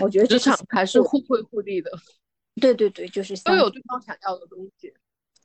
[0.00, 1.90] 我觉得职场还是互惠互利的。
[2.60, 4.94] 对对对，就是都有对方想要的东西。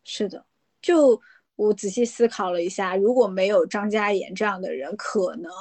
[0.06, 0.46] 是的，
[0.82, 1.22] 就
[1.56, 5.52] 我仔细思考了一下，如果没有张嘉妍这样的人，可能。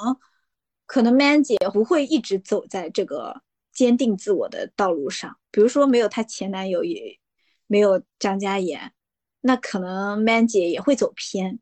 [0.91, 5.37] 可能 Man 姐不会一直走在这个坚定自我的道路上。
[5.49, 7.17] 比如说，没有她前男友，也
[7.65, 8.91] 没有张嘉妍，
[9.39, 11.61] 那可能 Man 姐也会走偏，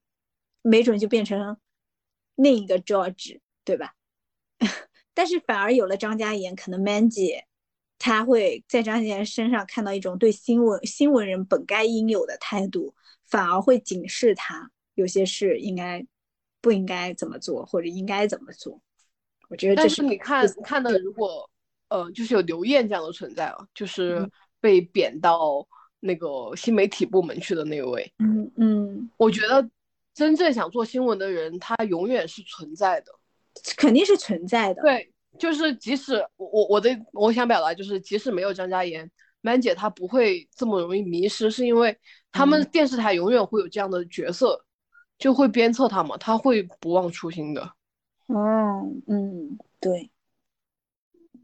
[0.63, 1.59] 没准就变成
[2.33, 3.93] 另一个 George，对吧？
[5.13, 7.45] 但是反而有了张嘉妍，可能 Man 姐
[7.99, 12.95] 她会在张嘉妍身上看到一种对新闻新闻人本该应有的态度，
[13.27, 16.03] 反而会警示她有些事应该
[16.61, 18.81] 不应该怎么做，或者应该怎么做。
[19.49, 21.49] 我觉得这但是你看看的，如果
[21.89, 24.25] 呃，就是有刘艳这样的存在啊，就是
[24.61, 25.67] 被贬到
[25.99, 29.67] 那个新媒体部门去的那位，嗯嗯，我觉得
[30.13, 33.11] 真正想做新闻的人，他永远是存在的。
[33.75, 34.81] 肯定是存在的。
[34.83, 39.09] 对，就是即使我我我的我想表达就是，即使没有张嘉妍
[39.41, 41.97] ，Man 姐她不会这么容易迷失，是因为
[42.31, 44.63] 他们电视台永远会有这样的角色，
[45.17, 47.73] 就会鞭策她嘛，她会不忘初心的。
[48.29, 50.11] 哦，嗯，对，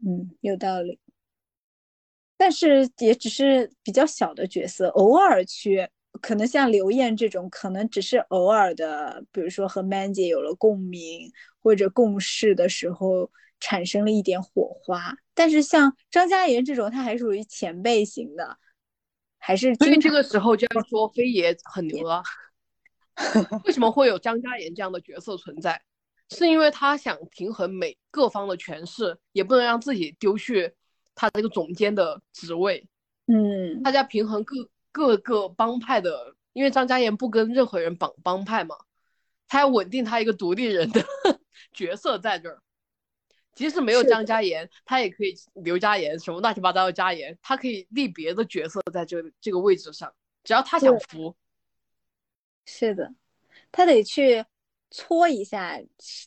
[0.06, 1.00] 嗯，有道理。
[2.36, 5.88] 但是也只是比较小的角色，偶尔去，
[6.20, 15.16] 可能像刘艳这种，可能只是偶尔的，比如说和 Man 姐有了共鸣或者共事的时候产生了一点火花。
[15.34, 18.58] 但是像张嘉妍这种，她还属于前辈型的，
[19.38, 22.22] 还是所以经常这个时候就要说飞爷很牛啊。
[23.64, 25.82] 为什么会有张嘉妍这样的角色存在？
[26.30, 30.74] 是因为他想平衡每各方的权势，也不能让自己丢去
[31.14, 32.86] 他这个总监的职位。
[33.26, 38.76] 嗯大家平衡各各个帮派的，因为张嘉妍不跟任何人绑帮派嘛，
[39.48, 41.04] 他要稳定他一个独立人的
[41.72, 42.60] 角色在这儿。
[43.54, 50.12] 即使没有张嘉妍，他也可以刘嘉妍什么乱七八糟的嘉妍，他可以立别的角色在这这个位置上，
[50.44, 51.34] 只要他想对服。
[52.66, 53.14] 是的，
[53.72, 54.44] 他得去
[54.96, 55.78] 搓一下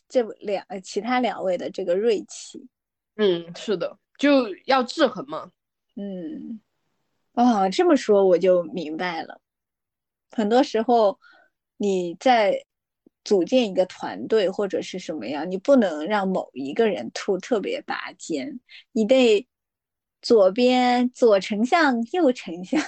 [0.08, 2.64] 这两呃其他两位的这个锐气。
[3.16, 5.50] 嗯，是的，就要制衡嘛。
[5.96, 6.60] 嗯，
[7.32, 9.40] 哦，这么说我就明白了。
[10.30, 11.18] 很多时候
[11.78, 12.64] 你在
[13.24, 18.60] 组建一个团队或者是什么样，你不能让某一个人突特别拔尖，
[18.92, 19.46] 你得
[20.22, 22.80] 左边左丞相右丞相。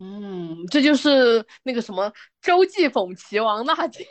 [0.00, 4.06] 嗯，这就是那个什么周记讽齐王纳谏。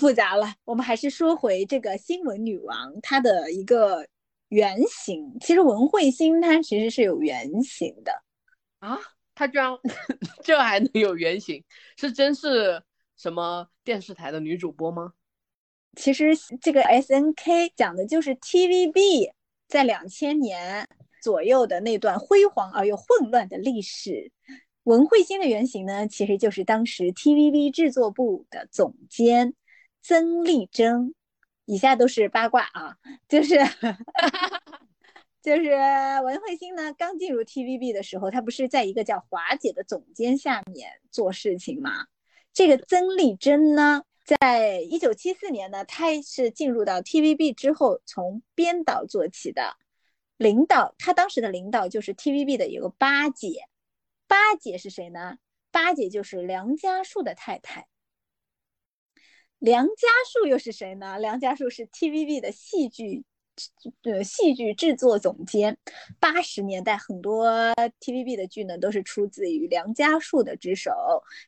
[0.00, 4.06] 复杂了，我们还是说回这个新闻女王她的一个
[4.48, 5.36] 原型。
[5.40, 8.10] 其实文慧欣她其实是有原型的，
[8.78, 8.98] 啊，
[9.34, 9.70] 她居然
[10.42, 11.62] 这还能有原型？
[11.98, 12.82] 是真是
[13.14, 15.12] 什么电视台的女主播吗？
[15.98, 16.30] 其实
[16.62, 19.30] 这个 S N K 讲的就是 T V B
[19.68, 20.88] 在两千年
[21.22, 24.32] 左右的那段辉煌而又混乱的历史。
[24.84, 29.52] 文慧欣的原型呢，其实就是当时 T V B 制作部的总监
[30.02, 31.14] 曾丽珍。
[31.66, 32.96] 以下都是八卦啊，
[33.28, 33.54] 就是
[35.40, 35.70] 就是
[36.24, 42.06] 文慧欣呢，刚进入 TVB 的时候，她不是在一个叫华姐的总监下面做事情吗？
[42.52, 49.76] 这个曾丽珍呢，在一九七四年呢，她是进入到 TVB 之后，从编导做起的。
[50.36, 53.68] 领导，她当时的领导就是 TVB 的有个八姐，
[54.26, 55.36] 八姐是谁呢？
[55.70, 57.86] 八姐就是梁家树的太太。
[59.60, 61.18] 梁家树又是谁呢？
[61.18, 63.24] 梁家树是 TVB 的戏剧，
[64.04, 65.76] 呃，戏剧制作总监。
[66.18, 67.46] 八十年代很多
[68.00, 70.90] TVB 的剧呢，都是出自于梁家树的之手，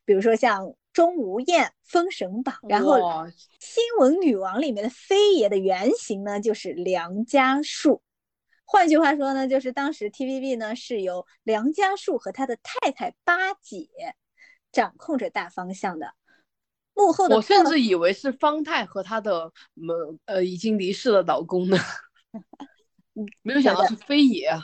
[0.05, 2.99] 比如说像《钟无艳》《封神榜》，然后
[3.59, 8.03] 《新闻女王》里面的飞爷的原型呢，就是梁家树。
[8.67, 13.89] 换句话说呢，就是当时 TVB 呢是由梁家树和他的太太八姐
[14.71, 16.13] 掌控着大方向的。
[16.95, 21.77] 幕后的我甚至以为是方太和她的呃呃已经离世的老公呢，
[23.43, 24.61] 没有想到是飞爷啊！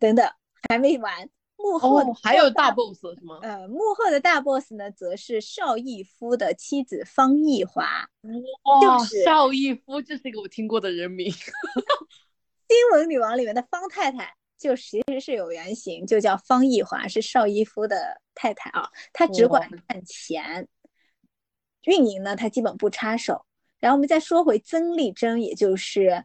[0.00, 0.26] 等等
[0.68, 3.38] 还没完，幕后哦，还有大 boss 是吗？
[3.42, 8.08] 呃幕后的大 boss 呢，则是邵逸夫的妻子方逸华。
[8.62, 11.30] 哇，就是邵逸夫，这是一个我听过的人名。
[12.66, 18.88] 新闻女王里面的方太太，就其实是有原型，就叫方逸华，是邵逸夫的太太啊。
[19.12, 20.66] 她只管哇赚钱，
[21.86, 23.44] 运营呢她基本不插手。
[23.80, 26.24] 然后我们再说回曾丽珍，也就是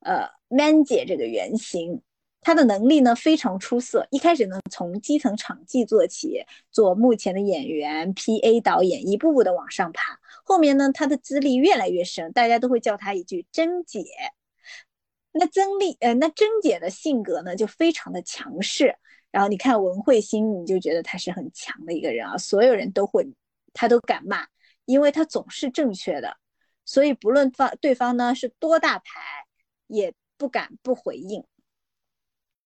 [0.00, 2.02] 呃 Man 姐这个原型，
[2.40, 4.06] 她的能力呢非常出色。
[4.10, 8.60] 一开始呢从基层场记做起，做幕前的演员、P.A.
[8.60, 10.18] 导演，一步步的往上爬。
[10.44, 14.04] 后面呢她的资历越来越深，大家都会叫她一句珍姐。
[15.32, 18.96] 那曾丽呃那珍姐的性格呢就非常的强势。
[19.32, 23.28] 然后你看文慧心，你就觉得她是很强的一个人啊，所有人都会，
[23.72, 24.44] 她都敢骂，
[24.90, 26.36] 因为他总是正确的，
[26.84, 29.20] 所以不论方对方呢是多大牌，
[29.86, 31.44] 也不敢不回应，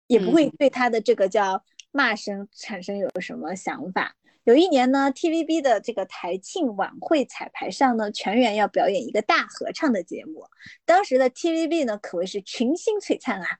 [0.07, 4.17] 也不会对他的这个叫骂声产生有什么想法。
[4.45, 10.47] 有一年呢，TVB 的这个台庆晚会彩排上呢，全员要表演一个大合唱的节目，
[10.85, 13.59] 当时的 TVB 呢可谓是群星璀璨啊。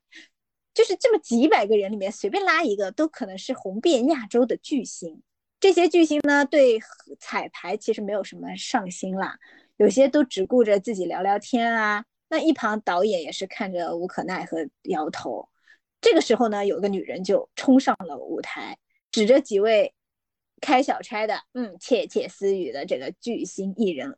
[0.73, 5.23] 就是这么几百个人里面随便拉一个，都可能是红遍亚洲的巨星。
[5.67, 6.79] 这些巨星呢，对
[7.19, 9.37] 彩排其实没有什么上心啦，
[9.79, 12.05] 有些都只顾着自己聊聊天啊。
[12.29, 15.49] 那一旁导演也是看着无可奈何，摇头。
[16.01, 18.79] 这个时候呢，有个女人就冲上了舞台，
[19.11, 19.93] 指着几位
[20.61, 24.17] 开小差的、嗯窃窃私语的这个巨星艺人，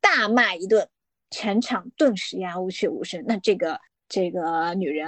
[0.00, 0.88] 大骂一顿，
[1.30, 3.22] 全场顿时鸦雀无声。
[3.28, 3.78] 那这个。
[4.08, 5.06] 这个女人，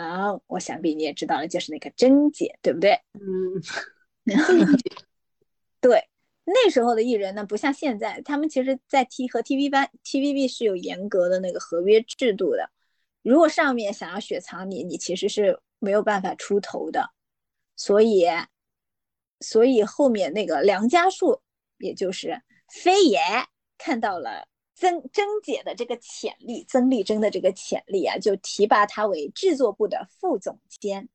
[0.48, 2.98] 我想必你也知道了，就是那个甄姐，对不对？
[3.14, 3.62] 嗯，
[5.80, 6.08] 对，
[6.44, 12.70] 那时候的艺人呢，不像现在，他们其实，在 T 和 TV 班 TVB 是有严格的那个合约制度的。
[13.22, 17.10] 如果上面想要雪藏你，你其实是没有办法出头的。
[17.76, 18.26] 所以，
[19.40, 21.42] 所以后面那个梁家树，
[21.78, 23.20] 也就是飞爷，
[23.76, 24.48] 看到了。
[24.74, 31.08] 曾曾姐的这个潜力，曾丽珍的这个潜力啊，就提拔她为制作部的副总监。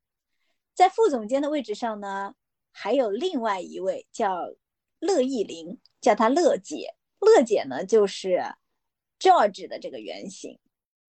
[0.74, 2.36] 在副总监的位置上呢，
[2.74, 4.54] 还有另外一位叫
[5.00, 6.96] 乐意玲，叫她乐姐。
[7.20, 8.44] 乐姐呢，就是
[9.20, 10.60] George 的这个原型。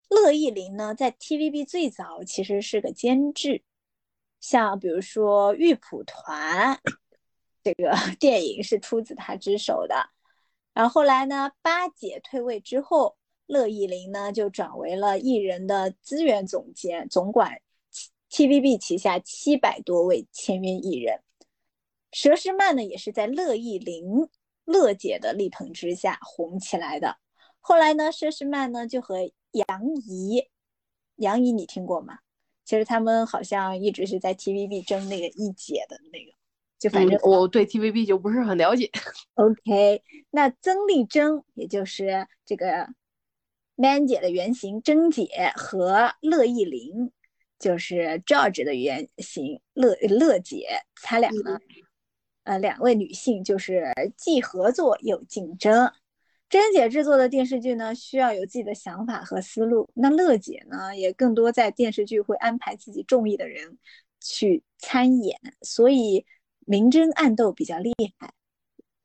[0.08, 3.64] 乐意玲呢，在 TVB 最早其实是个监制，
[4.38, 6.76] 像比如说《玉蒲团》
[7.64, 10.10] 这个 电影是出自她之手的。
[10.72, 17.60] 然后后来呢，八姐退位之后，乐意玲呢就转为了艺人的资源总监，总管
[18.30, 21.22] TVB 旗下七百多位签约艺人。
[22.14, 24.28] 佘诗曼呢也是在乐意玲、
[24.64, 27.16] 乐姐的力捧之下红起来的。
[27.60, 29.18] 后来呢，佘诗曼呢就和
[29.50, 30.48] 杨怡，
[31.16, 32.18] 杨怡你听过吗？
[32.64, 36.32] 其实他们好像一直是在 TVB 争那个一姐的那个。
[36.78, 38.90] 就反正我对 TVB 就不是很了解。
[39.34, 42.88] OK，那曾丽珍也就是这个
[43.74, 47.10] Man 姐的原型，珍姐和乐意玲
[47.58, 50.66] 就是 George 的原型，乐乐姐，
[51.02, 51.58] 他俩呢，
[52.45, 55.92] 呃，两位女性就是既合作又竞争。
[56.49, 63.76] 珍姐制作的电视剧呢，需要有自己的想法和思路，那乐姐呢，也更多在电视剧会安排自己中意的人
[64.20, 66.24] 去参演，所以。
[66.66, 68.32] 明争暗斗比较厉害，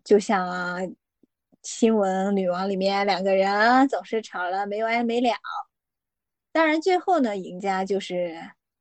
[0.06, 0.96] 就像
[1.62, 5.30] 新闻女王里面两个人总是吵了没完没了。
[6.54, 8.34] 当然最后呢，赢家就是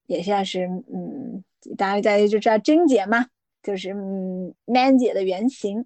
[0.07, 1.43] 也像是嗯，
[1.77, 3.27] 大家大家就知道甄姐嘛，
[3.69, 5.85] 就是嗯 Man 姐的原型。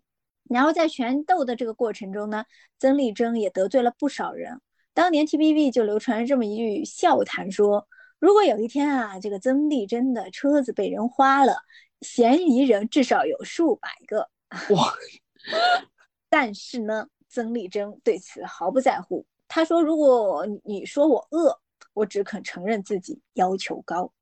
[0.49, 2.45] 然后在权斗的这个过程中呢，
[2.79, 4.61] 曾丽珍也得罪了不少人。
[4.95, 7.89] 当年 TVB 就流传这么一句笑谈说：
[8.21, 11.57] 如果有一天啊，这个曾丽珍的车子被人花了。
[12.03, 14.29] 嫌疑人至少有数百个
[14.75, 14.93] 哇！
[16.29, 19.27] 但是呢，曾丽珍对此毫不在乎。
[19.49, 21.59] 她说：“如果你说我饿，
[21.95, 24.13] 我只肯承认自己要求高。”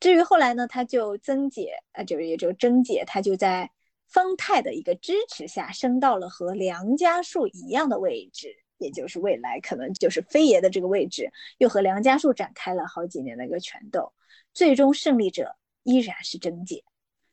[0.00, 3.70] 至于后来呢，他就曾姐啊，就是也就曾姐，她就在
[4.08, 14.12] 方太的一个支持下，升到了和梁家树一样的位置，也就是未来可能就是飞爷的这个位置，又和梁家树展开了好几年的一个权斗，
[14.52, 15.54] 最终胜利者。
[15.82, 16.84] 依然是曾姐，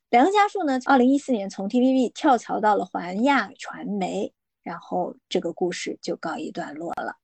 [0.09, 0.79] 梁家树呢？
[0.85, 7.17] 二零一四年从 TVB 跳槽到了环亚传媒，然后这个故事就告一段落了。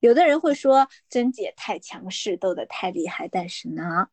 [0.00, 4.08] 有的人会说甄姐太强势，斗得太厉害，但是呢，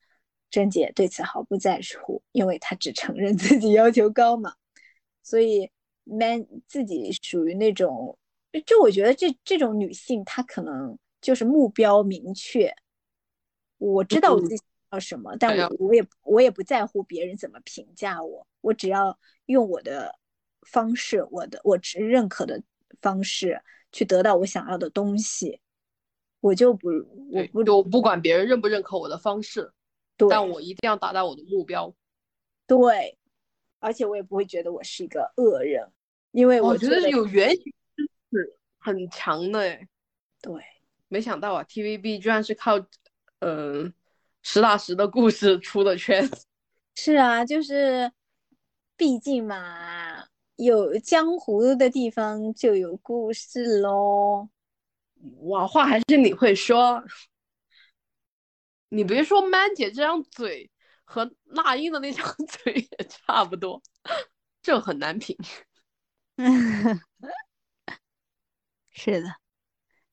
[0.49, 4.53] 甄姐对此毫不在乎，因为她只承认自己要求高嘛。
[5.23, 5.69] 所以
[6.03, 8.17] man 自己属于那种，
[8.65, 12.73] 就我觉得这这种女性，她可能就是目标明确，
[13.77, 14.63] 我知道我自己。
[14.91, 15.37] 要什么？
[15.37, 20.17] 但我我也我也不在乎别人怎么评价我，我只要用我的
[20.63, 22.59] 方式，我的我只认可的
[22.99, 25.59] 方式去得到我想要的东西，
[26.39, 26.89] 我就不
[27.29, 29.71] 我不我不管别人认不认可我的方式，
[30.27, 31.93] 但我一定要达到我的目标。
[32.65, 33.17] 对，
[33.79, 35.87] 而且我也不会觉得我是一个恶人，
[36.31, 37.63] 因为我觉得有原型
[38.31, 39.87] 是很强的哎。
[40.41, 40.53] 对，
[41.07, 42.79] 没想到啊，TVB 居然是靠
[43.39, 43.93] 嗯
[44.41, 46.27] 实打实的故事出的圈。
[46.95, 48.11] 是啊，就是，
[48.97, 50.25] 毕竟嘛，
[50.57, 54.49] 有江湖的地方就有故事喽。
[55.43, 57.03] 哇，话还是你会说。
[58.89, 60.69] 你别说曼姐这张嘴
[61.05, 63.81] 和那英的那张 嘴也差不多，
[64.61, 65.37] 这很难评。
[68.91, 69.29] 是的，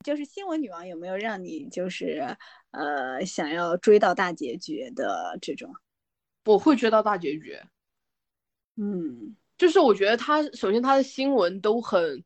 [0.05, 2.37] 就是新闻女王有没有让你就是
[2.71, 5.75] 呃想要追到大结局的这种？
[6.45, 7.59] 我会追到大结局，
[8.77, 12.23] 嗯就是我觉得他首先他的新闻都很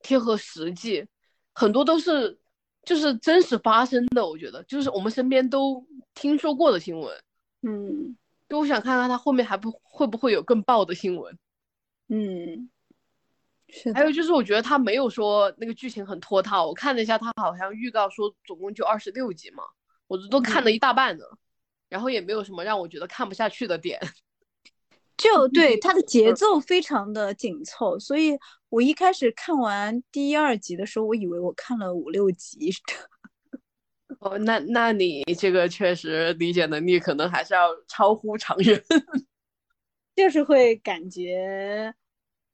[0.00, 1.06] 贴合实际，
[1.52, 2.40] 很多都是
[2.84, 7.22] 就是真实发生的，我觉得就是我们身边都听说过的新闻。
[7.62, 8.16] 嗯
[8.48, 11.38] 就我想看看他后面还不会不会有更爆的新闻。
[12.08, 12.68] 嗯，
[13.94, 19.62] 还有就是我觉得他没有说那个剧情很拖沓，我看了一下，他好像预告说总共就二十六集嘛，
[20.06, 21.24] 我都看了一大半呢，
[21.88, 23.98] 然后也没有什么让我觉得看不下去的点。
[25.16, 28.36] 就 对它的节奏非常的紧凑，所以
[28.72, 32.72] 我一开始看完第一二集的时候，我以为我看了五六集。
[34.20, 38.82] 哦，那那你这个确实理解能力可能还是要超乎常人。
[40.16, 41.94] 就是会感觉，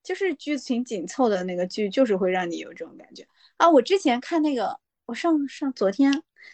[0.03, 3.25] 就是剧情紧凑的那个剧，就是会让你有这种感觉
[3.57, 3.71] 啊！
[3.71, 6.13] 我之前看那个，我上上昨天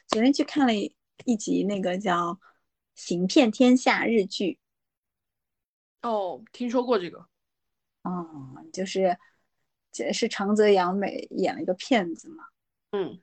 [0.09, 0.95] 昨天去看了一
[1.25, 2.35] 一集那个叫
[2.95, 4.59] 《行骗天下》日剧，
[6.03, 7.27] 哦，听说过这个。
[8.03, 9.17] 哦，就是这
[10.13, 12.45] 是长泽雅美演了一个骗子嘛，
[12.93, 13.21] 嗯，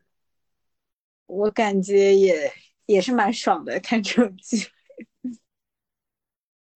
[1.26, 2.52] 我感觉也
[2.86, 4.68] 也是蛮爽的，看这种剧。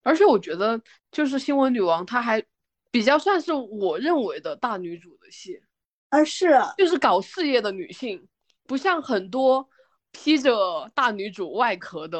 [0.02, 0.80] 而且我觉得
[1.10, 2.44] 就是新闻女王，她还
[2.90, 5.62] 比较算是我认为的大女主的戏。
[6.10, 8.28] 啊，是就是搞事业的女性，
[8.64, 9.68] 不像很多
[10.12, 12.18] 披着大女主外壳的，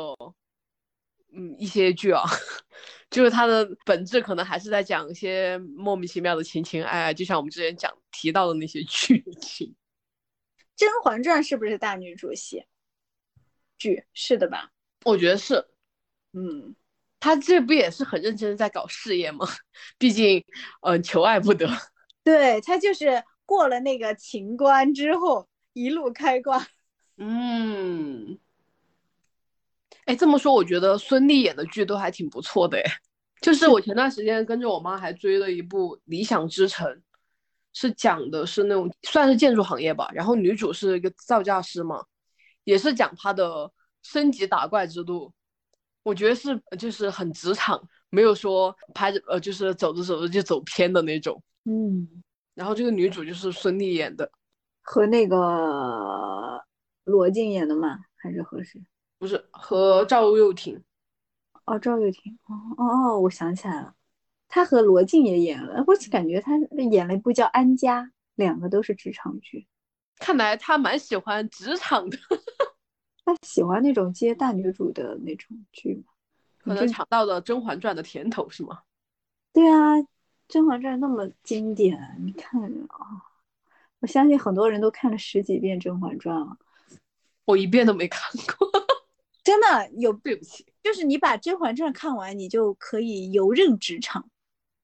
[1.37, 2.23] 嗯，一些剧啊，
[3.11, 9.69] 就是它的本质可能还是在讲一些莫名其妙的情情爱爱，就像我们之前讲提到的那些剧情。
[10.77, 12.65] 《甄嬛传》是不是大女主戏
[13.79, 14.05] 剧？
[14.13, 14.71] 是的吧？
[15.05, 15.67] 我觉得是，
[16.33, 16.75] 嗯，
[17.21, 19.47] 她这不也是很认真的在搞事业吗？
[19.99, 20.45] 毕竟，
[20.83, 21.69] 嗯、求爱不得。
[22.23, 26.67] 对，她就是过了那个情关之后，一路开挂。
[27.17, 28.39] 嗯，
[30.07, 32.83] 哎，这么说，我觉得孙俪演的剧都还挺不错的哎。
[33.41, 36.87] 就是我前段时间跟着我妈还追了一部《理想之城》，
[37.73, 42.03] 是讲的是那种算是建筑行业吧，然后女主是一个造价师嘛，
[42.65, 43.71] 也是讲她的
[44.03, 45.33] 升级打怪之路。
[46.03, 51.43] 我觉得是就是很职场，没有说拍着呃就是走着走着就走偏的那种。
[51.65, 52.09] 嗯，
[52.55, 54.31] 然后这个女主就是孙俪演的，
[54.83, 56.63] 和那个
[57.05, 57.99] 罗晋演的吗？
[58.17, 58.81] 还是和谁？
[59.25, 60.79] 不是和赵又廷。
[61.65, 62.39] 哦，赵又廷。
[62.45, 63.95] 哦哦哦，我想起来了，
[64.49, 65.83] 他和罗晋也演了。
[65.87, 66.59] 我感觉他
[66.91, 68.03] 演了一部叫《安家》，
[68.35, 69.67] 两个都是职场剧。
[70.19, 72.19] 看来他蛮喜欢职场的，
[73.25, 76.13] 他喜欢那种接大女主的那种剧嘛？
[76.59, 78.81] 可能尝到了《甄嬛传》的甜头是吗？
[79.55, 79.97] 对啊，
[80.49, 83.25] 《甄嬛传》那么经典，你看啊，
[84.01, 86.59] 我相信很多人都看了十几遍《甄嬛传》了。
[87.47, 88.23] 我一遍都没看
[88.57, 88.74] 过，
[89.45, 90.67] 真的有，对不起。
[90.83, 94.29] 就是你把《甄嬛传》看完，你就可以游刃职场。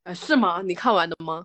[0.04, 0.62] 呃，是吗？
[0.62, 1.44] 你看完的吗？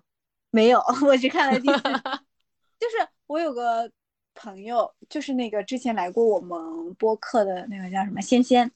[0.50, 1.82] 没有， 我只看了第四。
[2.78, 3.90] 就是我有个
[4.34, 8.70] 朋友，就是那个之前来过我们播客的那个叫什么仙仙，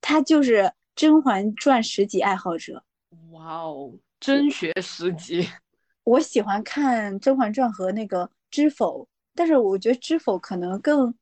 [0.00, 0.62] 他就是
[0.94, 2.84] 《甄嬛传》十级爱好者。
[3.30, 5.48] 哇哦，真学十级。
[6.04, 9.02] 我喜欢看《甄嬛传》和那个《知否》，
[9.34, 11.14] 但是我觉得《知否》可能更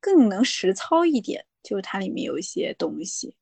[0.00, 3.34] 更能实操一点，就是它里面有一些东西。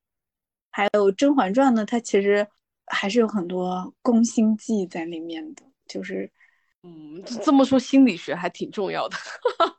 [0.71, 2.47] 还有《甄嬛传》呢，它其实
[2.87, 6.31] 还是有很多宫心计在里面的，就是
[6.83, 9.17] 嗯，这么说心理学还挺重要的。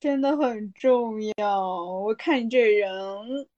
[0.00, 1.64] 真的很重要。
[2.02, 2.92] 我看你这人，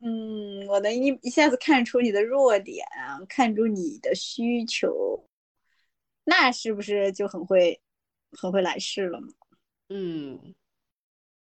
[0.01, 2.87] 嗯，我能一一下子看出你的弱点，
[3.27, 5.27] 看出你的需求，
[6.25, 7.81] 那是不是就很会
[8.33, 9.29] 很会来事了呢？
[9.89, 10.55] 嗯，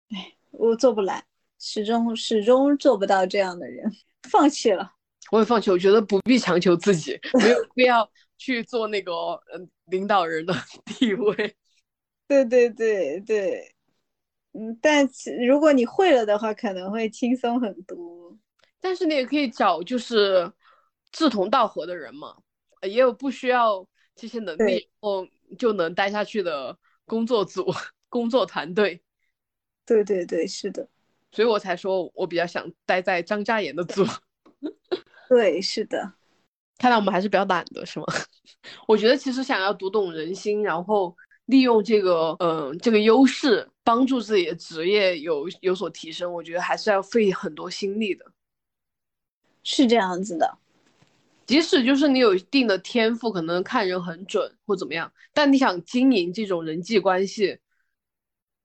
[0.08, 1.22] 哎我做不来，
[1.66, 3.90] 始终始终做不到这样的人，
[4.28, 4.92] 放弃了。
[5.30, 9.12] 我也放弃，我觉得不必强求自己，没有必要去做那个
[9.54, 10.54] 嗯领导人的
[10.84, 11.56] 地位。
[12.28, 13.74] 对对对对，
[14.52, 18.36] 嗯，但其如果你会了的话，可能会轻松很多。
[18.78, 20.52] 但是你也可以找就是
[21.12, 22.36] 志同道合的人嘛，
[22.82, 25.26] 呃也有不需要这些能力对后
[25.58, 26.76] 就能待下去的
[27.06, 27.72] 工作组、
[28.10, 29.02] 工作团队。
[29.86, 30.86] 对对对，是的，
[31.34, 34.06] 所以我才说我比较想待在张嘉妍的组。
[35.28, 36.12] 对，是的。
[36.78, 38.06] 看来我们还是比较懒的，是吗？
[38.86, 41.16] 我觉得其实想要读懂人心，然后
[41.46, 48.24] 利用这个嗯这个优势，帮助自己的职业有有所提升，我觉得还是要费很多心力的。
[49.62, 50.58] 是这样子的，
[51.46, 57.58] 即使就是你有一定的天赋，可能看人很准或怎么样，但你想经营这种人际关系，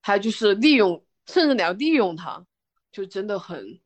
[0.01, 2.45] 还有就是利用，甚至你要利用它，
[2.91, 3.79] 就真的很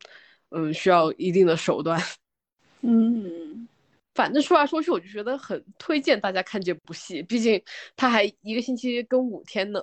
[0.49, 2.01] 嗯需要一定的手段。
[2.81, 3.67] 嗯。
[4.15, 7.59] 反正说来说去，我就觉得很推荐大家看这部戏，毕竟
[7.95, 9.81] 它还一个星期更五天呢，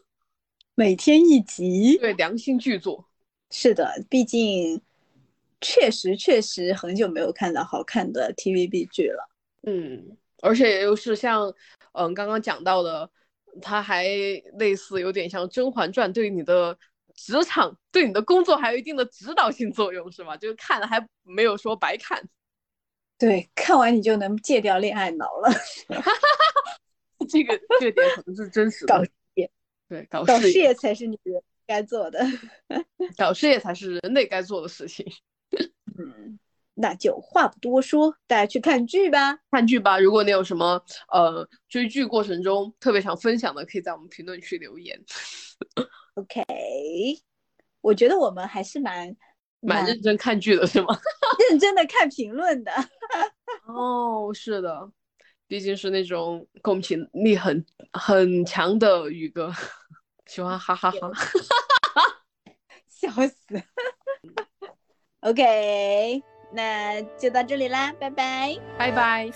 [0.76, 3.08] 每天一集，对，良心剧作。
[3.50, 4.78] 是的，毕竟
[5.62, 9.26] 确实确实很久没有看到好看的 TVB 剧了。
[9.62, 11.50] 嗯，而且又是像
[11.92, 13.10] 嗯刚刚讲到的，
[13.62, 14.04] 它还
[14.58, 16.78] 类似有点像《甄嬛传》，对你的
[17.14, 20.36] 职场、对你的工作还有一定的指导性作用，是吗？
[20.36, 22.22] 就是看了还没有说白看。
[23.18, 25.50] 对，看完你就能戒掉恋爱脑了。
[27.28, 28.94] 这个这个点可能是真实的。
[28.94, 29.50] 搞事业，
[29.88, 32.20] 对，搞搞事业才是女人该做的。
[33.16, 35.06] 搞事业才是人类该做的事情。
[36.74, 39.38] 嗯，那就话不多说，大家去看剧吧。
[39.50, 39.98] 看剧吧。
[39.98, 40.82] 如果你有什么
[41.12, 44.98] 呃追剧过程中特别想分享的，可以在我们评论区留言。
[46.14, 46.42] OK，
[47.80, 49.16] 我觉得我们还是蛮。
[49.64, 50.88] 蛮认真看剧的是吗？
[51.48, 52.72] 认真的看评论的。
[53.64, 54.90] 哦，是的，
[55.46, 59.52] 毕竟是那种共情力很很强的宇哥，
[60.26, 61.12] 喜欢哈哈哈，
[62.88, 63.62] 笑死。
[65.20, 66.20] OK，
[66.51, 69.29] 那就到这里啦，拜拜，拜拜。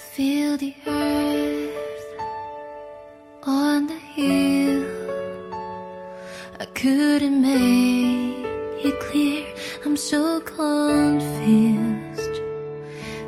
[9.84, 12.40] I'm so confused.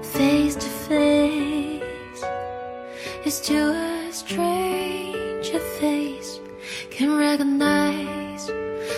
[0.02, 2.24] Face to face
[3.26, 6.40] is to a stranger face.
[6.92, 8.50] Can recognize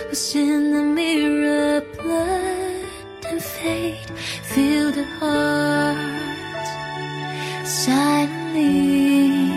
[0.07, 1.81] what's in the mirror.
[2.03, 4.11] Blood and fate
[4.54, 6.66] fill the heart
[7.64, 9.48] silently.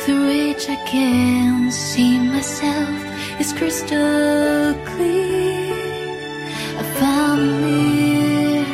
[0.00, 2.98] Through which I can see myself
[3.40, 5.74] is crystal clear
[6.80, 8.64] I found me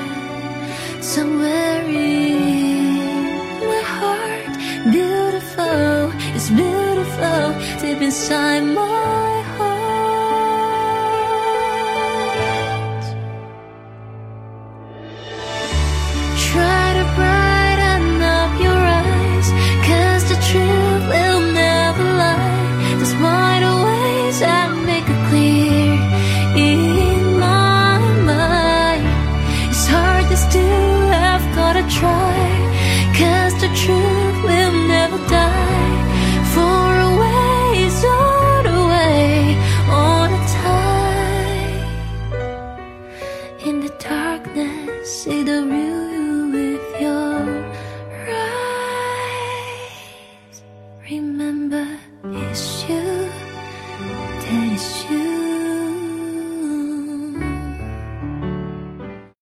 [1.03, 4.53] somewhere in my heart.
[4.97, 7.47] Beautiful, it's beautiful
[7.83, 8.88] deep inside my